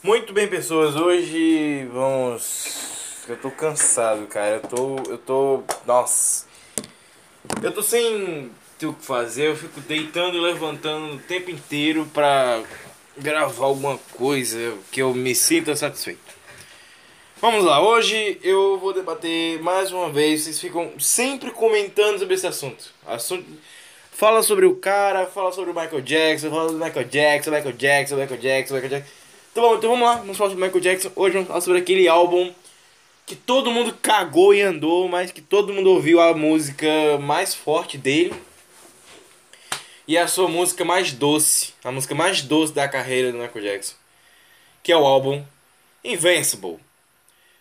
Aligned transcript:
Muito 0.00 0.32
bem, 0.32 0.46
pessoas. 0.46 0.94
Hoje 0.94 1.84
vamos. 1.92 3.24
Eu 3.28 3.36
tô 3.36 3.50
cansado, 3.50 4.26
cara. 4.28 4.54
Eu 4.54 4.60
tô. 4.60 4.96
Eu 5.10 5.18
tô. 5.18 5.62
Nossa. 5.84 6.46
Eu 7.60 7.72
tô 7.72 7.82
sem 7.82 8.48
ter 8.78 8.86
o 8.86 8.94
que 8.94 9.04
fazer. 9.04 9.48
Eu 9.48 9.56
fico 9.56 9.80
deitando 9.80 10.36
e 10.36 10.40
levantando 10.40 11.16
o 11.16 11.18
tempo 11.18 11.50
inteiro 11.50 12.08
pra 12.14 12.62
gravar 13.16 13.64
alguma 13.64 13.98
coisa 14.16 14.78
que 14.92 15.02
eu 15.02 15.12
me 15.12 15.34
sinta 15.34 15.74
satisfeito. 15.74 16.38
Vamos 17.40 17.64
lá, 17.64 17.80
hoje 17.80 18.38
eu 18.42 18.78
vou 18.78 18.92
debater 18.92 19.60
mais 19.62 19.90
uma 19.90 20.10
vez. 20.10 20.42
Vocês 20.42 20.60
ficam 20.60 20.92
sempre 21.00 21.50
comentando 21.50 22.20
sobre 22.20 22.36
esse 22.36 22.46
assunto. 22.46 22.92
Assunto. 23.04 23.44
Fala 24.12 24.44
sobre 24.44 24.64
o 24.64 24.76
cara, 24.76 25.26
fala 25.26 25.52
sobre 25.52 25.72
o 25.72 25.74
Michael 25.74 26.02
Jackson, 26.02 26.50
fala 26.50 26.68
sobre 26.68 26.82
o 26.82 26.84
Michael 26.84 27.08
Jackson, 27.08 27.50
Michael 27.50 27.76
Jackson, 27.76 28.16
Michael 28.16 28.40
Jackson, 28.40 28.74
Michael 28.74 28.90
Jackson. 28.90 29.27
Então, 29.50 29.62
bom, 29.62 29.76
então 29.76 29.90
vamos 29.90 30.06
lá, 30.06 30.16
vamos 30.16 30.36
falar 30.36 30.50
sobre 30.50 30.64
Michael 30.64 30.82
Jackson. 30.82 31.10
Hoje 31.16 31.32
vamos 31.32 31.48
falar 31.48 31.60
sobre 31.60 31.78
aquele 31.80 32.06
álbum 32.06 32.52
que 33.26 33.34
todo 33.34 33.70
mundo 33.70 33.96
cagou 34.00 34.54
e 34.54 34.60
andou, 34.60 35.08
mas 35.08 35.32
que 35.32 35.40
todo 35.40 35.72
mundo 35.72 35.90
ouviu 35.90 36.20
a 36.20 36.34
música 36.34 37.18
mais 37.20 37.54
forte 37.54 37.98
dele. 37.98 38.34
E 40.06 40.16
a 40.16 40.26
sua 40.26 40.48
música 40.48 40.84
mais 40.84 41.12
doce, 41.12 41.74
a 41.84 41.90
música 41.90 42.14
mais 42.14 42.42
doce 42.42 42.72
da 42.72 42.88
carreira 42.88 43.32
do 43.32 43.38
Michael 43.38 43.64
Jackson, 43.64 43.94
que 44.82 44.92
é 44.92 44.96
o 44.96 45.04
álbum 45.04 45.44
Invincible. 46.04 46.78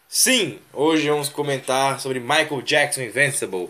Sim, 0.08 0.60
hoje 0.72 1.10
vamos 1.10 1.28
comentar 1.28 2.00
sobre 2.00 2.20
Michael 2.20 2.62
Jackson 2.62 3.02
Invincible. 3.02 3.70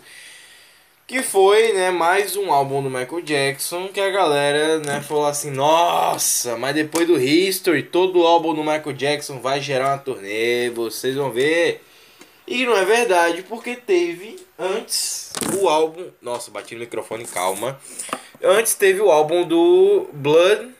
Que 1.08 1.22
foi, 1.22 1.72
né, 1.72 1.90
mais 1.90 2.36
um 2.36 2.52
álbum 2.52 2.82
do 2.82 2.90
Michael 2.90 3.22
Jackson 3.22 3.88
que 3.88 3.98
a 3.98 4.10
galera, 4.10 4.78
né, 4.80 5.00
falou 5.00 5.24
assim: 5.24 5.50
"Nossa, 5.50 6.54
mas 6.58 6.74
depois 6.74 7.06
do 7.06 7.18
History, 7.18 7.82
todo 7.82 8.26
álbum 8.26 8.54
do 8.54 8.60
Michael 8.60 8.92
Jackson 8.92 9.40
vai 9.40 9.58
gerar 9.58 9.88
uma 9.88 9.98
turnê, 9.98 10.68
vocês 10.68 11.16
vão 11.16 11.30
ver". 11.32 11.82
E 12.46 12.66
não 12.66 12.76
é 12.76 12.84
verdade, 12.84 13.42
porque 13.42 13.74
teve 13.74 14.38
antes 14.58 15.32
o 15.58 15.66
álbum, 15.66 16.10
nossa, 16.20 16.50
bati 16.50 16.74
no 16.74 16.80
microfone, 16.80 17.24
calma. 17.26 17.80
Antes 18.44 18.74
teve 18.74 19.00
o 19.00 19.10
álbum 19.10 19.48
do 19.48 20.10
Blood 20.12 20.74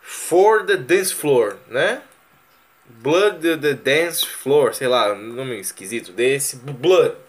for 0.00 0.64
the 0.64 0.76
Dance 0.78 1.12
Floor, 1.12 1.58
né? 1.68 2.00
Blood 2.86 3.58
the 3.58 3.74
Dance 3.74 4.24
Floor, 4.24 4.74
sei 4.74 4.88
lá, 4.88 5.14
nome 5.14 5.60
esquisito 5.60 6.12
desse, 6.12 6.56
Blood 6.56 7.27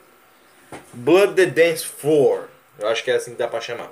Blood 0.94 1.36
the 1.36 1.46
Dance 1.46 1.86
Floor. 1.86 2.48
Eu 2.80 2.88
acho 2.88 3.04
que 3.04 3.12
é 3.12 3.16
assim 3.16 3.32
que 3.32 3.38
dá 3.38 3.48
pra 3.48 3.62
chamar. 3.62 3.92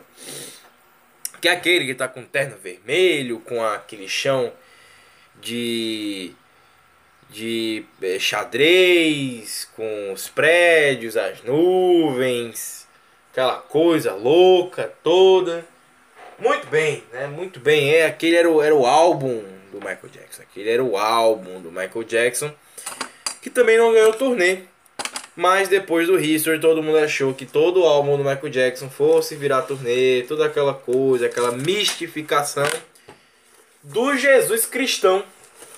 Que 1.41 1.47
é 1.47 1.51
aquele 1.51 1.85
que 1.85 1.95
tá 1.95 2.07
com 2.07 2.23
terno 2.23 2.57
vermelho, 2.57 3.39
com 3.39 3.63
aquele 3.63 4.07
chão 4.07 4.51
de. 5.35 6.33
de 7.29 7.85
é, 8.01 8.17
xadrez, 8.19 9.69
com 9.75 10.13
os 10.13 10.27
prédios, 10.29 11.15
as 11.15 11.43
nuvens, 11.43 12.87
aquela 13.31 13.57
coisa 13.57 14.13
louca 14.13 14.91
toda. 15.03 15.65
Muito 16.39 16.67
bem, 16.67 17.03
né? 17.11 17.27
Muito 17.27 17.59
bem. 17.59 17.93
É, 17.93 18.05
aquele 18.05 18.35
era 18.35 18.49
o, 18.49 18.61
era 18.61 18.75
o 18.75 18.85
álbum 18.85 19.43
do 19.71 19.79
Michael 19.79 20.09
Jackson. 20.11 20.43
Aquele 20.43 20.69
era 20.69 20.83
o 20.83 20.97
álbum 20.97 21.61
do 21.61 21.71
Michael 21.71 22.03
Jackson. 22.03 22.53
Que 23.41 23.49
também 23.49 23.77
não 23.77 23.91
ganhou 23.91 24.13
turnê. 24.13 24.63
Mas 25.37 25.67
depois 25.67 26.07
do 26.07 26.19
History, 26.19 26.59
todo 26.59 26.81
mundo 26.81 26.97
achou 26.97 27.31
que 27.31 27.45
todo 27.45 27.81
o 27.81 27.85
álbum 27.85 28.17
do 28.17 28.23
Michael 28.23 28.49
Jackson 28.49 28.89
fosse 28.89 29.35
virar 29.35 29.61
turnê, 29.61 30.23
toda 30.27 30.47
aquela 30.47 30.73
coisa, 30.73 31.27
aquela 31.27 31.51
mistificação 31.51 32.67
do 33.83 34.17
Jesus 34.17 34.65
cristão, 34.65 35.23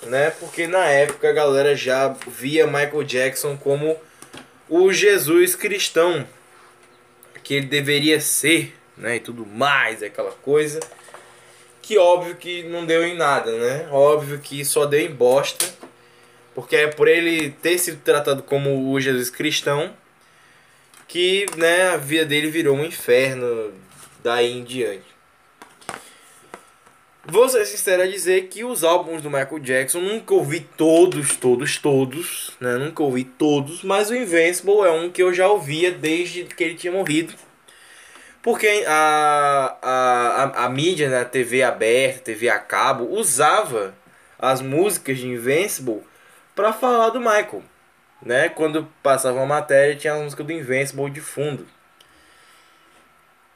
né? 0.03 0.29
Porque 0.39 0.65
na 0.65 0.85
época 0.85 1.29
a 1.29 1.33
galera 1.33 1.75
já 1.75 2.07
via 2.25 2.67
Michael 2.67 3.03
Jackson 3.03 3.57
como 3.57 3.97
o 4.69 4.93
Jesus 4.93 5.57
cristão 5.57 6.25
que 7.43 7.55
ele 7.55 7.65
deveria 7.65 8.21
ser, 8.21 8.73
né? 8.95 9.17
E 9.17 9.19
tudo 9.19 9.45
mais, 9.45 10.01
aquela 10.01 10.31
coisa. 10.31 10.79
Que 11.81 11.97
óbvio 11.97 12.37
que 12.37 12.63
não 12.63 12.85
deu 12.85 13.03
em 13.03 13.17
nada, 13.17 13.51
né? 13.51 13.89
Óbvio 13.91 14.39
que 14.39 14.63
só 14.63 14.85
deu 14.85 15.01
em 15.01 15.11
bosta 15.11 15.78
porque 16.59 16.75
é 16.75 16.87
por 16.87 17.07
ele 17.07 17.51
ter 17.61 17.77
sido 17.77 18.01
tratado 18.01 18.43
como 18.43 18.91
o 18.91 18.99
Jesus 18.99 19.29
cristão 19.29 19.93
que 21.07 21.45
né, 21.55 21.87
a 21.91 21.95
vida 21.95 22.25
dele 22.25 22.51
virou 22.51 22.75
um 22.75 22.83
inferno 22.83 23.71
daí 24.21 24.59
em 24.59 24.65
diante. 24.65 25.05
Vou 27.25 27.47
ser 27.47 27.65
sincero 27.65 28.03
a 28.03 28.07
dizer 28.07 28.49
que 28.49 28.65
os 28.65 28.83
álbuns 28.83 29.21
do 29.21 29.29
Michael 29.29 29.59
Jackson 29.59 30.01
nunca 30.01 30.33
ouvi 30.33 30.59
todos, 30.59 31.37
todos, 31.37 31.77
todos, 31.77 32.51
né? 32.59 32.75
Nunca 32.75 33.03
ouvi 33.03 33.23
todos, 33.23 33.81
mas 33.81 34.09
o 34.09 34.15
Invincible 34.15 34.81
é 34.81 34.91
um 34.91 35.09
que 35.09 35.23
eu 35.23 35.33
já 35.33 35.47
ouvia 35.47 35.93
desde 35.93 36.43
que 36.43 36.61
ele 36.61 36.75
tinha 36.75 36.91
morrido. 36.91 37.33
Porque 38.41 38.83
a, 38.85 39.77
a, 39.81 40.43
a, 40.43 40.65
a 40.65 40.69
mídia, 40.69 41.09
né, 41.09 41.21
a 41.21 41.25
TV 41.25 41.63
aberta, 41.63 42.19
TV 42.19 42.49
a 42.49 42.59
cabo, 42.59 43.05
usava 43.05 43.95
as 44.37 44.61
músicas 44.61 45.17
de 45.17 45.27
Invincible 45.27 46.08
para 46.59 46.73
falar 46.73 47.11
do 47.11 47.21
Michael. 47.21 47.63
Né? 48.21 48.49
Quando 48.49 48.85
passava 49.01 49.37
uma 49.37 49.45
matéria, 49.45 49.95
tinha 49.95 50.11
a 50.11 50.17
música 50.17 50.43
do 50.43 50.51
Invincible 50.51 51.09
de 51.09 51.21
fundo. 51.21 51.65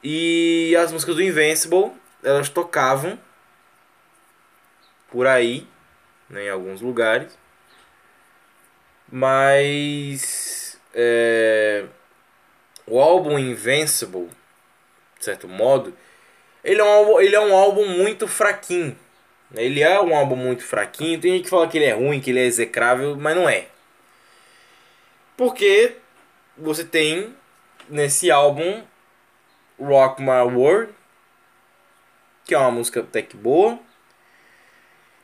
E 0.01 0.73
as 0.77 0.89
músicas 0.89 1.13
do 1.13 1.21
Invincible, 1.21 1.91
elas 2.23 2.47
tocavam 2.47 3.19
por 5.11 5.27
aí, 5.27 5.67
né, 6.29 6.45
em 6.45 6.49
alguns 6.49 6.79
lugares. 6.79 7.37
Mas 9.11 10.79
é, 10.93 11.83
o 12.87 13.01
álbum 13.01 13.37
Invincible, 13.37 14.29
de 15.19 15.25
certo 15.25 15.49
modo, 15.49 15.93
ele 16.63 16.79
é 16.79 16.85
um, 16.85 17.19
ele 17.19 17.35
é 17.35 17.41
um 17.41 17.53
álbum 17.53 17.85
muito 17.85 18.29
fraquinho. 18.29 18.97
Ele 19.53 19.81
é 19.81 20.01
um 20.01 20.15
álbum 20.15 20.35
muito 20.35 20.63
fraquinho. 20.63 21.19
Tem 21.19 21.33
gente 21.33 21.43
que 21.43 21.49
fala 21.49 21.67
que 21.67 21.77
ele 21.77 21.85
é 21.85 21.93
ruim, 21.93 22.19
que 22.19 22.31
ele 22.31 22.39
é 22.39 22.45
execrável, 22.45 23.15
mas 23.15 23.35
não 23.35 23.47
é. 23.47 23.67
Porque 25.37 25.97
você 26.57 26.83
tem 26.83 27.35
nesse 27.89 28.31
álbum 28.31 28.83
Rock 29.79 30.21
My 30.21 30.41
World, 30.41 30.93
que 32.45 32.53
é 32.53 32.57
uma 32.57 32.71
música 32.71 33.01
até 33.01 33.21
que 33.21 33.37
boa. 33.37 33.79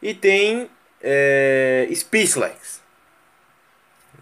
E 0.02 0.14
tem 0.14 0.70
é, 1.02 1.88
Speechless. 1.94 2.82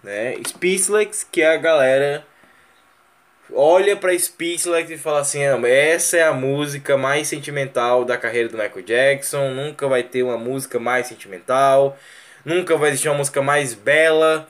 Né? 0.04 0.36
Speechless, 0.46 1.26
que 1.32 1.42
é 1.42 1.54
a 1.54 1.58
galera 1.58 2.26
olha 3.54 3.96
para 3.96 4.18
Speechless 4.18 4.92
e 4.92 4.98
fala 4.98 5.20
assim: 5.20 5.42
essa 5.66 6.18
é 6.18 6.24
a 6.24 6.34
música 6.34 6.98
mais 6.98 7.28
sentimental 7.28 8.06
da 8.06 8.18
carreira 8.18 8.50
do 8.50 8.58
Michael 8.58 8.82
Jackson. 8.84 9.50
Nunca 9.52 9.88
vai 9.88 10.04
ter 10.04 10.24
uma 10.24 10.38
música 10.38 10.80
mais 10.80 11.08
sentimental. 11.08 11.98
Nunca 12.46 12.78
vai 12.78 12.90
existir 12.90 13.10
uma 13.10 13.18
música 13.18 13.42
mais 13.42 13.74
bela 13.74 14.48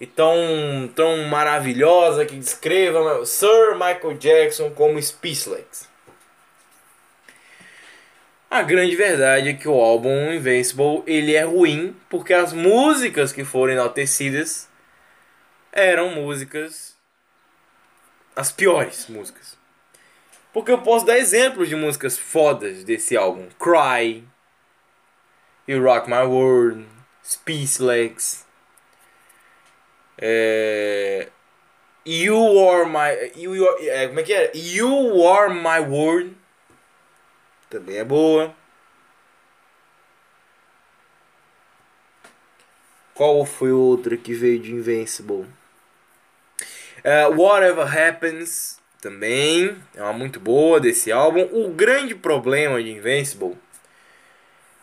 e 0.00 0.06
tão, 0.06 0.90
tão 0.94 1.16
maravilhosa 1.24 2.26
que 2.26 2.36
descreva 2.36 3.24
Sir 3.24 3.74
Michael 3.74 4.14
Jackson 4.18 4.70
como 4.70 5.00
Speechless. 5.00 5.88
A 8.50 8.62
grande 8.62 8.94
verdade 8.94 9.48
é 9.48 9.52
que 9.54 9.68
o 9.68 9.80
álbum 9.80 10.32
Invincible 10.32 11.02
ele 11.06 11.34
é 11.34 11.42
ruim 11.42 11.96
porque 12.08 12.32
as 12.32 12.52
músicas 12.52 13.32
que 13.32 13.44
foram 13.44 13.72
enaltecidas 13.72 14.68
eram 15.72 16.10
músicas 16.10 16.93
as 18.36 18.52
piores 18.52 19.06
músicas. 19.08 19.56
Porque 20.52 20.70
eu 20.70 20.78
posso 20.78 21.04
dar 21.04 21.18
exemplos 21.18 21.68
de 21.68 21.76
músicas 21.76 22.16
fodas 22.16 22.84
desse 22.84 23.16
álbum. 23.16 23.48
Cry, 23.58 24.24
You 25.66 25.82
Rock 25.82 26.08
My 26.08 26.22
World, 26.22 26.86
Speechless, 27.24 28.44
é, 30.18 31.28
You 32.06 32.68
Are 32.68 32.88
My... 32.88 33.32
You, 33.40 33.56
you 33.56 33.66
é, 33.80 34.06
como 34.08 34.20
é 34.20 34.22
que 34.22 34.32
é? 34.32 34.52
You 34.54 35.26
Are 35.26 35.52
My 35.52 35.80
World. 35.80 36.36
Também 37.68 37.96
é 37.96 38.04
boa. 38.04 38.54
Qual 43.14 43.44
foi 43.46 43.72
outra 43.72 44.16
que 44.16 44.34
veio 44.34 44.60
de 44.60 44.72
Invincible? 44.72 45.46
Uh, 47.04 47.38
Whatever 47.38 47.86
Happens 47.86 48.80
também 49.00 49.76
é 49.94 50.02
uma 50.02 50.14
muito 50.14 50.40
boa 50.40 50.80
desse 50.80 51.12
álbum. 51.12 51.46
O 51.52 51.68
grande 51.68 52.14
problema 52.14 52.82
de 52.82 52.90
Invincible 52.90 53.58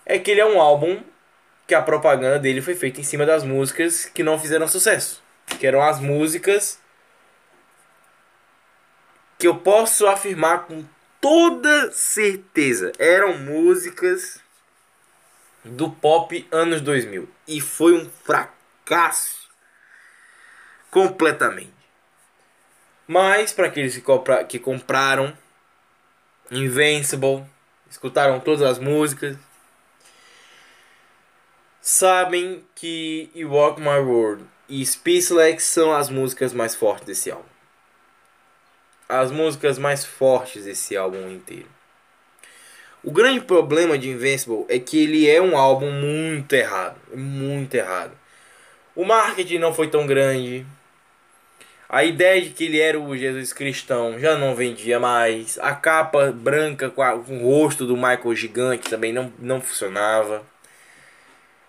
é 0.05 0.19
que 0.19 0.29
ele 0.29 0.41
é 0.41 0.45
um 0.45 0.61
álbum 0.61 1.01
que 1.65 1.73
a 1.73 1.81
propaganda 1.81 2.37
dele 2.37 2.61
foi 2.61 2.75
feita 2.75 2.99
em 2.99 3.03
cima 3.03 3.25
das 3.25 3.43
músicas 3.43 4.05
que 4.05 4.21
não 4.21 4.37
fizeram 4.37 4.67
sucesso, 4.67 5.23
que 5.59 5.65
eram 5.65 5.81
as 5.81 5.99
músicas 5.99 6.79
que 9.39 9.47
eu 9.47 9.55
posso 9.55 10.05
afirmar 10.05 10.67
com 10.67 10.85
toda 11.19 11.91
certeza 11.91 12.91
eram 12.99 13.37
músicas 13.39 14.39
do 15.65 15.89
pop 15.89 16.47
anos 16.51 16.81
2000 16.81 17.27
e 17.47 17.59
foi 17.59 17.93
um 17.93 18.07
fracasso 18.23 19.49
completamente. 20.91 21.80
Mas 23.07 23.51
para 23.51 23.67
aqueles 23.67 23.95
que, 23.95 24.01
compra 24.01 24.43
que 24.43 24.59
compraram 24.59 25.35
Invincible, 26.49 27.43
escutaram 27.89 28.39
todas 28.39 28.61
as 28.61 28.77
músicas, 28.77 29.37
sabem 31.81 32.63
que 32.75 33.29
You 33.33 33.51
Walk 33.51 33.79
My 33.79 33.99
World 33.99 34.45
e 34.67 34.85
Speechless 34.85 35.63
são 35.63 35.93
as 35.93 36.09
músicas 36.09 36.53
mais 36.53 36.75
fortes 36.75 37.05
desse 37.05 37.31
álbum. 37.31 37.45
As 39.09 39.31
músicas 39.31 39.77
mais 39.77 40.05
fortes 40.05 40.65
desse 40.65 40.95
álbum 40.95 41.29
inteiro. 41.29 41.67
O 43.03 43.11
grande 43.11 43.41
problema 43.41 43.97
de 43.97 44.09
Invincible 44.09 44.65
é 44.69 44.77
que 44.77 45.01
ele 45.01 45.27
é 45.27 45.41
um 45.41 45.57
álbum 45.57 45.91
muito 45.91 46.53
errado, 46.53 46.97
muito 47.15 47.73
errado. 47.73 48.11
O 48.95 49.03
marketing 49.03 49.57
não 49.57 49.73
foi 49.73 49.89
tão 49.89 50.05
grande. 50.05 50.65
A 51.91 52.05
ideia 52.05 52.41
de 52.41 52.51
que 52.51 52.63
ele 52.63 52.79
era 52.79 52.97
o 52.97 53.17
Jesus 53.17 53.51
cristão 53.51 54.17
já 54.17 54.37
não 54.37 54.55
vendia 54.55 54.97
mais. 54.97 55.59
A 55.59 55.75
capa 55.75 56.31
branca 56.31 56.89
com, 56.89 57.01
a, 57.01 57.19
com 57.19 57.43
o 57.43 57.53
rosto 57.53 57.85
do 57.85 57.97
Michael 57.97 58.33
gigante 58.33 58.89
também 58.89 59.11
não, 59.11 59.33
não 59.37 59.59
funcionava. 59.59 60.41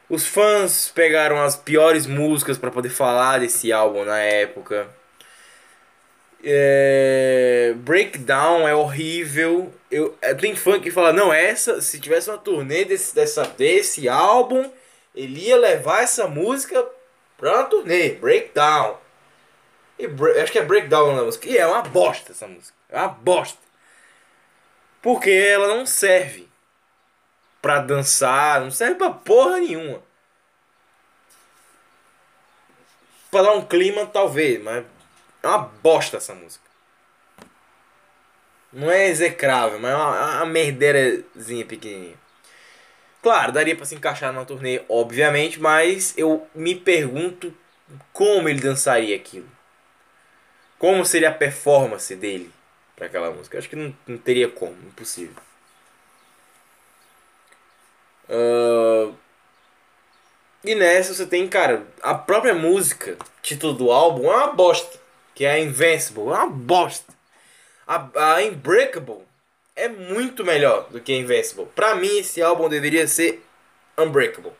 Os 0.08 0.24
fãs 0.24 0.92
pegaram 0.94 1.42
as 1.42 1.56
piores 1.56 2.06
músicas 2.06 2.56
para 2.56 2.70
poder 2.70 2.90
falar 2.90 3.40
desse 3.40 3.72
álbum 3.72 4.04
na 4.04 4.20
época. 4.20 4.86
É... 6.44 7.74
Breakdown 7.78 8.68
é 8.68 8.74
horrível. 8.76 9.74
Eu, 9.90 10.16
é, 10.22 10.34
tem 10.34 10.54
fã 10.54 10.78
que 10.78 10.92
fala, 10.92 11.12
não, 11.12 11.32
essa, 11.32 11.80
se 11.80 11.98
tivesse 11.98 12.30
uma 12.30 12.38
turnê 12.38 12.84
desse, 12.84 13.12
dessa, 13.12 13.42
desse 13.58 14.08
álbum, 14.08 14.70
ele 15.16 15.48
ia 15.48 15.56
levar 15.56 16.04
essa 16.04 16.28
música 16.28 16.86
pra 17.36 17.54
uma 17.54 17.64
turnê. 17.64 18.10
Breakdown. 18.10 19.01
E, 20.02 20.40
acho 20.40 20.50
que 20.50 20.58
é 20.58 20.64
Breakdown 20.64 21.14
na 21.14 21.22
música. 21.22 21.48
E 21.48 21.56
é 21.56 21.66
uma 21.66 21.82
bosta 21.82 22.32
essa 22.32 22.48
música. 22.48 22.76
É 22.88 22.98
uma 22.98 23.08
bosta. 23.08 23.58
Porque 25.00 25.30
ela 25.30 25.68
não 25.68 25.86
serve 25.86 26.48
pra 27.60 27.80
dançar, 27.80 28.60
não 28.60 28.70
serve 28.70 28.96
pra 28.96 29.10
porra 29.10 29.58
nenhuma. 29.58 30.02
Pra 33.30 33.42
dar 33.42 33.52
um 33.52 33.64
clima, 33.64 34.04
talvez, 34.06 34.62
mas 34.62 34.84
é 35.42 35.46
uma 35.46 35.58
bosta 35.58 36.16
essa 36.16 36.34
música. 36.34 36.62
Não 38.72 38.90
é 38.90 39.08
execrável, 39.08 39.78
mas 39.78 39.92
é 39.92 39.96
uma, 39.96 40.16
é 40.16 40.36
uma 40.36 40.46
merdeirazinha 40.46 41.64
pequenininha. 41.64 42.16
Claro, 43.22 43.52
daria 43.52 43.76
para 43.76 43.84
se 43.84 43.94
encaixar 43.94 44.32
numa 44.32 44.44
turnê, 44.44 44.82
obviamente, 44.88 45.60
mas 45.60 46.12
eu 46.16 46.46
me 46.54 46.74
pergunto 46.74 47.54
como 48.12 48.48
ele 48.48 48.60
dançaria 48.60 49.14
aquilo. 49.14 49.48
Como 50.82 51.06
seria 51.06 51.28
a 51.28 51.32
performance 51.32 52.12
dele 52.16 52.50
para 52.96 53.06
aquela 53.06 53.30
música? 53.30 53.56
Acho 53.56 53.68
que 53.68 53.76
não, 53.76 53.96
não 54.04 54.18
teria 54.18 54.48
como, 54.48 54.72
impossível. 54.84 55.40
Uh, 58.28 59.14
e 60.64 60.74
nessa 60.74 61.14
você 61.14 61.24
tem, 61.24 61.46
cara, 61.46 61.86
a 62.02 62.16
própria 62.16 62.52
música, 62.52 63.16
título 63.40 63.74
do 63.74 63.92
álbum, 63.92 64.24
é 64.24 64.36
uma 64.38 64.52
bosta. 64.54 64.98
Que 65.36 65.44
é 65.44 65.52
a 65.52 65.60
Invincible, 65.60 66.24
é 66.24 66.32
uma 66.32 66.50
bosta. 66.50 67.14
A, 67.86 68.08
a 68.16 68.40
Unbreakable 68.40 69.22
é 69.76 69.86
muito 69.86 70.44
melhor 70.44 70.88
do 70.90 71.00
que 71.00 71.12
a 71.12 71.16
Invincible. 71.16 71.66
Pra 71.76 71.94
mim, 71.94 72.18
esse 72.18 72.42
álbum 72.42 72.68
deveria 72.68 73.06
ser 73.06 73.40
Unbreakable. 73.96 74.52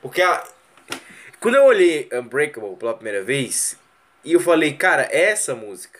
Porque 0.00 0.22
a, 0.22 0.46
quando 1.40 1.56
eu 1.56 1.64
olhei 1.64 2.08
Unbreakable 2.12 2.76
pela 2.76 2.94
primeira 2.94 3.24
vez, 3.24 3.76
e 4.28 4.34
eu 4.34 4.40
falei, 4.40 4.74
cara, 4.74 5.08
essa 5.10 5.54
música 5.54 5.98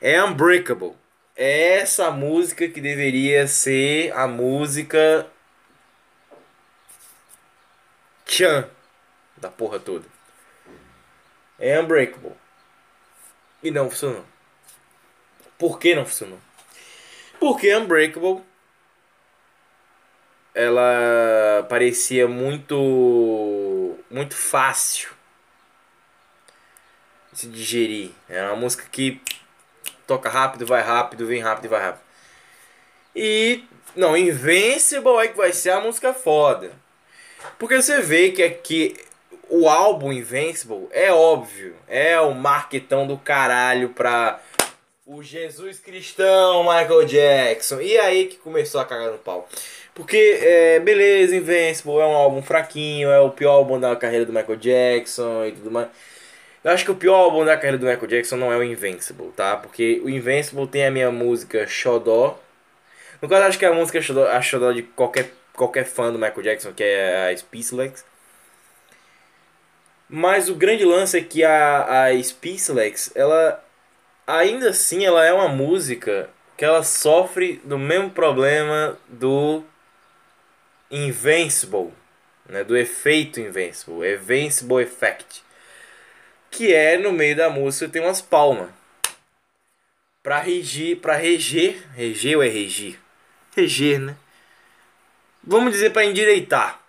é 0.00 0.22
Unbreakable 0.22 0.94
é 1.34 1.78
essa 1.78 2.12
música 2.12 2.68
que 2.68 2.80
deveria 2.80 3.48
ser 3.48 4.12
a 4.12 4.28
música 4.28 5.26
Chan 8.24 8.70
da 9.36 9.50
porra 9.50 9.80
toda. 9.80 10.06
É 11.58 11.80
Unbreakable. 11.80 12.34
E 13.60 13.72
não 13.72 13.90
funcionou. 13.90 14.24
Por 15.58 15.76
que 15.80 15.92
não 15.96 16.06
funcionou? 16.06 16.38
Porque 17.40 17.74
Unbreakable 17.74 18.44
ela 20.54 21.66
parecia 21.68 22.28
muito 22.28 23.98
muito 24.08 24.36
fácil 24.36 25.18
se 27.40 27.48
digerir. 27.48 28.10
É 28.28 28.42
uma 28.42 28.56
música 28.56 28.84
que 28.90 29.20
toca 30.06 30.28
rápido, 30.28 30.66
vai 30.66 30.82
rápido, 30.82 31.26
vem 31.26 31.40
rápido 31.40 31.64
e 31.64 31.68
vai 31.68 31.80
rápido. 31.80 32.02
E 33.16 33.64
não, 33.96 34.16
Invincible 34.16 35.18
é 35.18 35.28
que 35.28 35.36
vai 35.36 35.52
ser 35.52 35.70
a 35.70 35.80
música 35.80 36.12
foda. 36.12 36.72
Porque 37.58 37.80
você 37.80 38.00
vê 38.02 38.30
que 38.30 38.42
aqui 38.42 38.94
o 39.48 39.68
álbum 39.68 40.12
Invincible 40.12 40.86
é 40.90 41.10
óbvio, 41.10 41.74
é 41.88 42.20
o 42.20 42.34
marketão 42.34 43.06
do 43.06 43.16
caralho 43.16 43.88
pra 43.90 44.40
o 45.06 45.22
Jesus 45.22 45.80
cristão 45.80 46.62
Michael 46.62 47.04
Jackson. 47.04 47.80
E 47.80 47.98
aí 47.98 48.26
que 48.26 48.36
começou 48.36 48.80
a 48.80 48.84
cagar 48.84 49.10
no 49.10 49.18
pau. 49.18 49.48
Porque, 49.94 50.38
é, 50.40 50.78
beleza, 50.80 51.34
Invincible 51.34 51.98
é 51.98 52.06
um 52.06 52.14
álbum 52.14 52.42
fraquinho, 52.42 53.10
é 53.10 53.20
o 53.20 53.30
pior 53.30 53.52
álbum 53.52 53.80
da 53.80 53.96
carreira 53.96 54.24
do 54.24 54.32
Michael 54.32 54.56
Jackson 54.56 55.46
e 55.46 55.52
tudo 55.52 55.70
mais. 55.70 55.88
Eu 56.62 56.72
acho 56.72 56.84
que 56.84 56.90
o 56.90 56.94
pior 56.94 57.14
álbum 57.14 57.44
da 57.44 57.56
carreira 57.56 57.78
do 57.78 57.86
Michael 57.86 58.06
Jackson 58.06 58.36
não 58.36 58.52
é 58.52 58.56
o 58.56 58.62
Invincible, 58.62 59.32
tá? 59.32 59.56
Porque 59.56 60.00
o 60.04 60.10
Invincible 60.10 60.66
tem 60.66 60.86
a 60.86 60.90
minha 60.90 61.10
música 61.10 61.66
Xodó. 61.66 62.38
No 63.20 63.28
caso, 63.28 63.44
acho 63.46 63.58
que 63.58 63.64
é 63.64 63.68
a 63.68 63.72
música 63.72 64.00
Xodó, 64.00 64.28
a 64.28 64.42
Xodó 64.42 64.70
de 64.72 64.82
qualquer, 64.82 65.32
qualquer 65.54 65.84
fã 65.84 66.12
do 66.12 66.18
Michael 66.18 66.42
Jackson, 66.42 66.72
que 66.72 66.82
é 66.82 67.30
a 67.30 67.36
Speechless. 67.36 68.04
Mas 70.06 70.50
o 70.50 70.54
grande 70.54 70.84
lance 70.84 71.16
é 71.18 71.22
que 71.22 71.42
a, 71.42 72.04
a 72.04 72.22
Speechless, 72.22 73.10
ela... 73.14 73.64
Ainda 74.26 74.70
assim, 74.70 75.04
ela 75.04 75.24
é 75.24 75.32
uma 75.32 75.48
música 75.48 76.28
que 76.58 76.64
ela 76.64 76.82
sofre 76.82 77.60
do 77.64 77.78
mesmo 77.78 78.10
problema 78.10 78.98
do 79.08 79.64
Invincible, 80.90 81.92
né? 82.46 82.62
Do 82.62 82.76
efeito 82.76 83.40
Invincible, 83.40 84.06
Invincible 84.06 84.82
Effect 84.82 85.42
que 86.50 86.74
é 86.74 86.98
no 86.98 87.12
meio 87.12 87.36
da 87.36 87.48
música 87.48 87.88
tem 87.88 88.02
umas 88.02 88.20
palmas. 88.20 88.70
Pra 90.22 90.38
regir, 90.40 90.98
pra 90.98 91.16
reger, 91.16 91.88
reger 91.94 92.36
ou 92.36 92.42
é 92.42 92.48
regir? 92.48 92.98
Reger, 93.56 93.98
né? 93.98 94.16
Vamos 95.42 95.72
dizer 95.72 95.90
para 95.90 96.04
endireitar. 96.04 96.80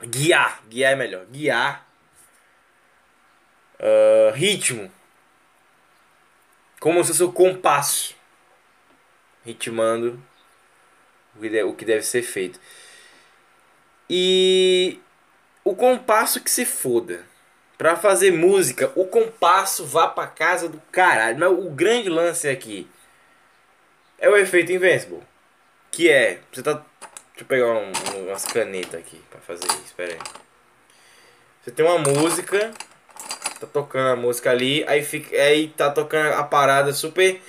Guiar, 0.00 0.62
guiar 0.68 0.92
é 0.92 0.96
melhor. 0.96 1.26
Guiar. 1.26 1.86
Uh, 3.78 4.32
ritmo. 4.34 4.90
Como 6.80 7.02
se 7.02 7.10
fosse 7.10 7.24
o 7.24 7.32
compasso. 7.32 8.14
Ritmando 9.44 10.22
o 11.66 11.74
que 11.74 11.84
deve 11.84 12.02
ser 12.02 12.22
feito. 12.22 12.58
E 14.08 14.98
o 15.62 15.74
compasso 15.74 16.42
que 16.42 16.50
se 16.50 16.64
foda. 16.64 17.24
Pra 17.78 17.94
fazer 17.94 18.30
música, 18.30 18.90
o 18.94 19.04
compasso 19.04 19.84
vá 19.84 20.08
pra 20.08 20.26
casa 20.26 20.68
do 20.68 20.80
caralho. 20.90 21.38
Mas 21.38 21.50
o 21.50 21.70
grande 21.70 22.08
lance 22.08 22.48
aqui 22.48 22.88
é 24.18 24.28
o 24.28 24.36
efeito 24.36 24.72
Invincible. 24.72 25.20
Que 25.90 26.08
é. 26.08 26.40
Você 26.52 26.62
tá. 26.62 26.72
Deixa 26.72 27.40
eu 27.40 27.46
pegar 27.46 27.66
um, 27.66 27.92
umas 28.24 28.46
canetas 28.46 28.98
aqui 28.98 29.20
pra 29.30 29.40
fazer 29.40 29.66
isso. 29.84 29.94
Pera 29.94 30.14
aí. 30.14 30.18
Você 31.62 31.70
tem 31.70 31.84
uma 31.84 31.98
música. 31.98 32.72
Tá 33.60 33.66
tocando 33.66 34.08
a 34.08 34.16
música 34.16 34.50
ali. 34.50 34.84
Aí, 34.86 35.02
fica, 35.02 35.36
aí 35.36 35.68
tá 35.68 35.90
tocando 35.90 36.32
a 36.32 36.44
parada 36.44 36.92
super. 36.92 37.40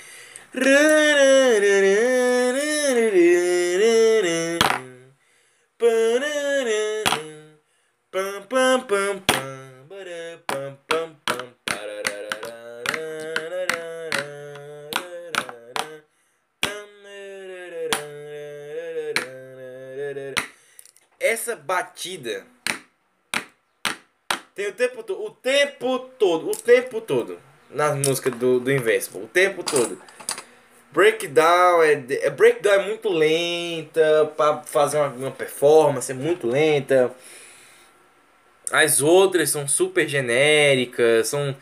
Batida 21.68 22.46
tem 24.54 24.68
o 24.68 24.72
tempo 24.72 25.02
todo, 25.02 25.22
o 25.22 25.30
tempo 25.30 25.98
todo, 26.18 26.50
o 26.50 26.56
tempo 26.56 27.00
todo 27.02 27.38
nas 27.68 27.94
músicas 27.94 28.34
do, 28.36 28.58
do 28.58 28.72
Invincible, 28.72 29.22
o 29.22 29.26
tempo 29.26 29.62
todo. 29.62 30.00
Breakdown 30.90 31.82
é, 31.82 32.02
é 32.22 32.30
breakdown 32.30 32.72
é 32.72 32.86
muito 32.86 33.10
lenta 33.10 34.32
para 34.34 34.62
fazer 34.62 34.96
uma, 34.96 35.08
uma 35.08 35.30
performance 35.30 36.10
é 36.10 36.14
muito 36.14 36.46
lenta. 36.46 37.14
As 38.72 39.02
outras 39.02 39.50
são 39.50 39.68
super 39.68 40.08
genéricas, 40.08 41.28
são 41.28 41.54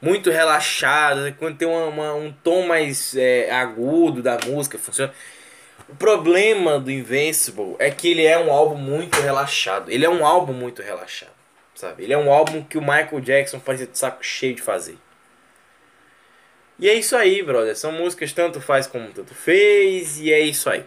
muito 0.00 0.30
relaxadas. 0.30 1.34
Quando 1.36 1.58
tem 1.58 1.66
uma, 1.66 1.86
uma 1.86 2.14
um 2.14 2.32
tom 2.32 2.64
mais 2.64 3.16
é, 3.16 3.50
agudo 3.50 4.22
da 4.22 4.38
música, 4.46 4.78
funciona. 4.78 5.12
O 5.86 5.94
problema 5.94 6.78
do 6.78 6.90
Invincible 6.90 7.76
é 7.78 7.90
que 7.90 8.08
ele 8.08 8.24
é 8.24 8.38
um 8.38 8.50
álbum 8.50 8.76
muito 8.76 9.20
relaxado. 9.20 9.90
Ele 9.90 10.04
é 10.04 10.08
um 10.08 10.24
álbum 10.24 10.52
muito 10.52 10.82
relaxado, 10.82 11.32
sabe? 11.74 12.04
Ele 12.04 12.12
é 12.12 12.18
um 12.18 12.32
álbum 12.32 12.62
que 12.62 12.78
o 12.78 12.80
Michael 12.80 13.20
Jackson 13.20 13.58
parecia 13.58 13.86
de 13.86 13.98
saco 13.98 14.24
cheio 14.24 14.54
de 14.54 14.62
fazer. 14.62 14.96
E 16.78 16.88
é 16.88 16.94
isso 16.94 17.16
aí, 17.16 17.42
brother. 17.42 17.76
São 17.76 17.90
músicas 17.90 18.32
tanto 18.32 18.60
faz 18.60 18.86
como 18.86 19.10
tanto 19.10 19.34
fez. 19.34 20.20
E 20.20 20.32
é 20.32 20.40
isso 20.40 20.70
aí. 20.70 20.84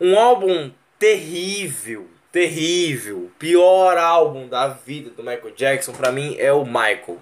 Um 0.00 0.16
álbum 0.16 0.70
terrível, 0.98 2.08
terrível. 2.30 3.32
Pior 3.38 3.96
álbum 3.98 4.46
da 4.46 4.68
vida 4.68 5.10
do 5.10 5.24
Michael 5.24 5.54
Jackson 5.56 5.92
para 5.92 6.12
mim 6.12 6.36
é 6.38 6.52
o 6.52 6.64
Michael. 6.64 7.18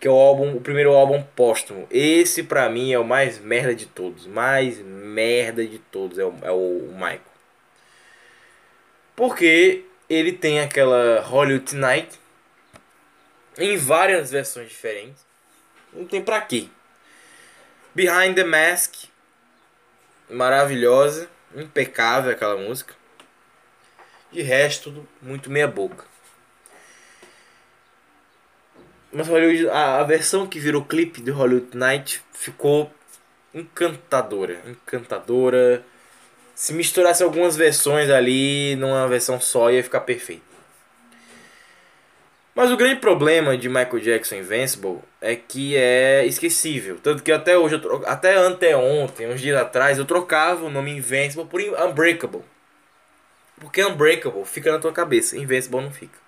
Que 0.00 0.08
é 0.08 0.10
o 0.10 0.14
álbum, 0.14 0.56
o 0.56 0.60
primeiro 0.60 0.92
álbum 0.92 1.22
póstumo. 1.22 1.86
Esse 1.90 2.42
pra 2.42 2.68
mim 2.68 2.92
é 2.92 2.98
o 2.98 3.04
mais 3.04 3.38
merda 3.38 3.74
de 3.74 3.86
todos. 3.86 4.26
Mais 4.26 4.78
merda 4.78 5.64
de 5.64 5.78
todos 5.78 6.18
é 6.18 6.24
o, 6.24 6.34
é 6.42 6.50
o 6.50 6.88
Michael. 6.94 7.20
Porque 9.14 9.84
ele 10.08 10.32
tem 10.32 10.60
aquela 10.60 11.20
Hollywood 11.20 11.76
Night 11.76 12.18
em 13.58 13.76
várias 13.76 14.30
versões 14.30 14.68
diferentes 14.68 15.30
não 15.92 16.06
tem 16.06 16.22
pra 16.22 16.40
quê. 16.40 16.68
Behind 17.94 18.34
the 18.34 18.44
Mask. 18.44 19.04
Maravilhosa. 20.28 21.28
Impecável 21.54 22.30
aquela 22.30 22.56
música. 22.56 22.94
De 24.30 24.42
resto, 24.42 24.84
tudo 24.84 25.08
muito 25.20 25.50
meia 25.50 25.66
boca. 25.66 26.04
Mas 29.12 29.26
Hollywood, 29.28 29.68
a, 29.70 29.98
a 29.98 30.04
versão 30.04 30.46
que 30.46 30.60
virou 30.60 30.84
clipe 30.84 31.20
de 31.20 31.30
Hollywood 31.30 31.76
Night 31.76 32.22
ficou 32.32 32.90
encantadora. 33.52 34.60
Encantadora. 34.66 35.84
Se 36.54 36.72
misturasse 36.72 37.22
algumas 37.22 37.56
versões 37.56 38.10
ali 38.10 38.76
numa 38.76 39.08
versão 39.08 39.40
só 39.40 39.70
ia 39.70 39.82
ficar 39.82 40.00
perfeito. 40.00 40.50
Mas 42.54 42.70
o 42.70 42.76
grande 42.76 43.00
problema 43.00 43.56
de 43.56 43.68
Michael 43.68 44.00
Jackson 44.00 44.36
Invincible 44.36 44.98
é 45.20 45.34
que 45.34 45.76
é 45.76 46.26
esquecível. 46.26 46.98
Tanto 47.02 47.22
que 47.22 47.32
até 47.32 47.56
hoje, 47.56 47.78
tro... 47.78 48.02
até 48.06 48.36
anteontem, 48.36 49.28
uns 49.28 49.40
dias 49.40 49.58
atrás, 49.58 49.98
eu 49.98 50.04
trocava 50.04 50.64
o 50.64 50.70
nome 50.70 50.90
Invincible 50.90 51.46
por 51.46 51.60
Unbreakable. 51.60 52.42
Porque 53.58 53.84
Unbreakable 53.84 54.44
fica 54.44 54.72
na 54.72 54.78
tua 54.78 54.92
cabeça, 54.92 55.36
Invincible 55.38 55.80
não 55.80 55.90
fica. 55.90 56.18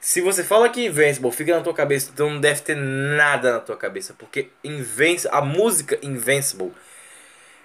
Se 0.00 0.20
você 0.20 0.44
fala 0.44 0.68
que 0.68 0.86
Invincible 0.86 1.32
fica 1.32 1.56
na 1.56 1.62
tua 1.62 1.74
cabeça, 1.74 2.10
então 2.12 2.30
não 2.30 2.40
deve 2.40 2.60
ter 2.60 2.76
nada 2.76 3.52
na 3.52 3.60
tua 3.60 3.76
cabeça. 3.76 4.14
Porque 4.16 4.48
Invincible, 4.62 5.36
a 5.36 5.40
música 5.40 5.98
Invincible, 6.02 6.72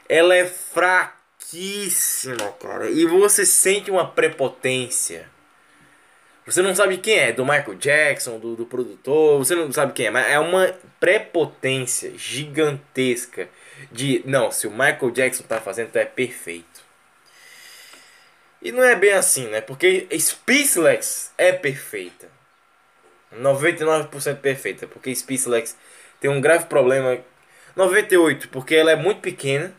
ela 0.10 0.36
é 0.36 0.46
fraquíssima, 0.46 2.52
cara. 2.60 2.90
E 2.90 3.06
você 3.06 3.46
sente 3.46 3.92
uma 3.92 4.08
prepotência 4.08 5.32
você 6.46 6.62
não 6.62 6.76
sabe 6.76 6.98
quem 6.98 7.18
é, 7.18 7.32
do 7.32 7.46
Michael 7.46 7.76
Jackson, 7.76 8.38
do, 8.38 8.56
do 8.56 8.66
produtor, 8.66 9.38
você 9.38 9.56
não 9.56 9.72
sabe 9.72 9.94
quem 9.94 10.08
é, 10.08 10.12
mas 10.12 10.28
é 10.28 10.38
uma 10.38 10.76
prepotência 11.00 12.12
gigantesca 12.18 13.48
de, 13.90 14.22
não, 14.26 14.52
se 14.52 14.68
o 14.68 14.72
Michael 14.72 15.12
Jackson 15.12 15.44
tá 15.44 15.62
fazendo, 15.62 15.88
então 15.88 16.02
é 16.02 16.06
perfeito. 16.06 16.73
E 18.64 18.72
não 18.72 18.84
é 18.84 18.96
bem 18.96 19.12
assim, 19.12 19.48
né? 19.50 19.62
Porque 19.62 20.08
Speechless 20.18 21.30
é 21.38 21.52
perfeita. 21.52 22.28
99% 23.36 24.38
perfeita, 24.38 24.88
porque 24.88 25.14
Speechless 25.14 25.76
tem 26.20 26.32
um 26.32 26.42
grave 26.42 26.66
problema. 26.66 27.20
98, 27.76 28.50
porque 28.50 28.74
ela 28.76 28.92
é 28.92 28.96
muito 28.96 29.20
pequena 29.20 29.74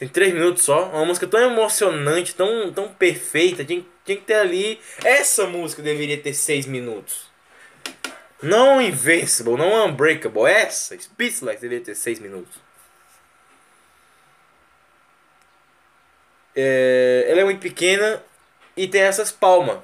tem 0.00 0.08
três 0.08 0.32
minutos 0.32 0.64
só. 0.64 0.88
Uma 0.88 1.04
música 1.04 1.26
tão 1.26 1.38
emocionante, 1.38 2.34
tão, 2.34 2.72
tão 2.72 2.88
perfeita. 2.88 3.62
Tinha, 3.62 3.84
tinha 4.02 4.16
que 4.16 4.24
ter 4.24 4.36
ali. 4.36 4.80
Essa 5.04 5.46
música 5.46 5.82
deveria 5.82 6.16
ter 6.16 6.32
seis 6.32 6.64
minutos. 6.64 7.30
Não 8.42 8.80
Invincible, 8.80 9.58
não 9.58 9.86
Unbreakable. 9.86 10.46
Essa, 10.46 10.98
Speechless, 10.98 11.60
deveria 11.60 11.84
ter 11.84 11.94
seis 11.94 12.18
minutos. 12.18 12.56
É, 16.54 17.26
ela 17.28 17.40
é 17.40 17.44
muito 17.44 17.60
pequena 17.60 18.22
e 18.76 18.88
tem 18.88 19.02
essas 19.02 19.30
palmas. 19.30 19.78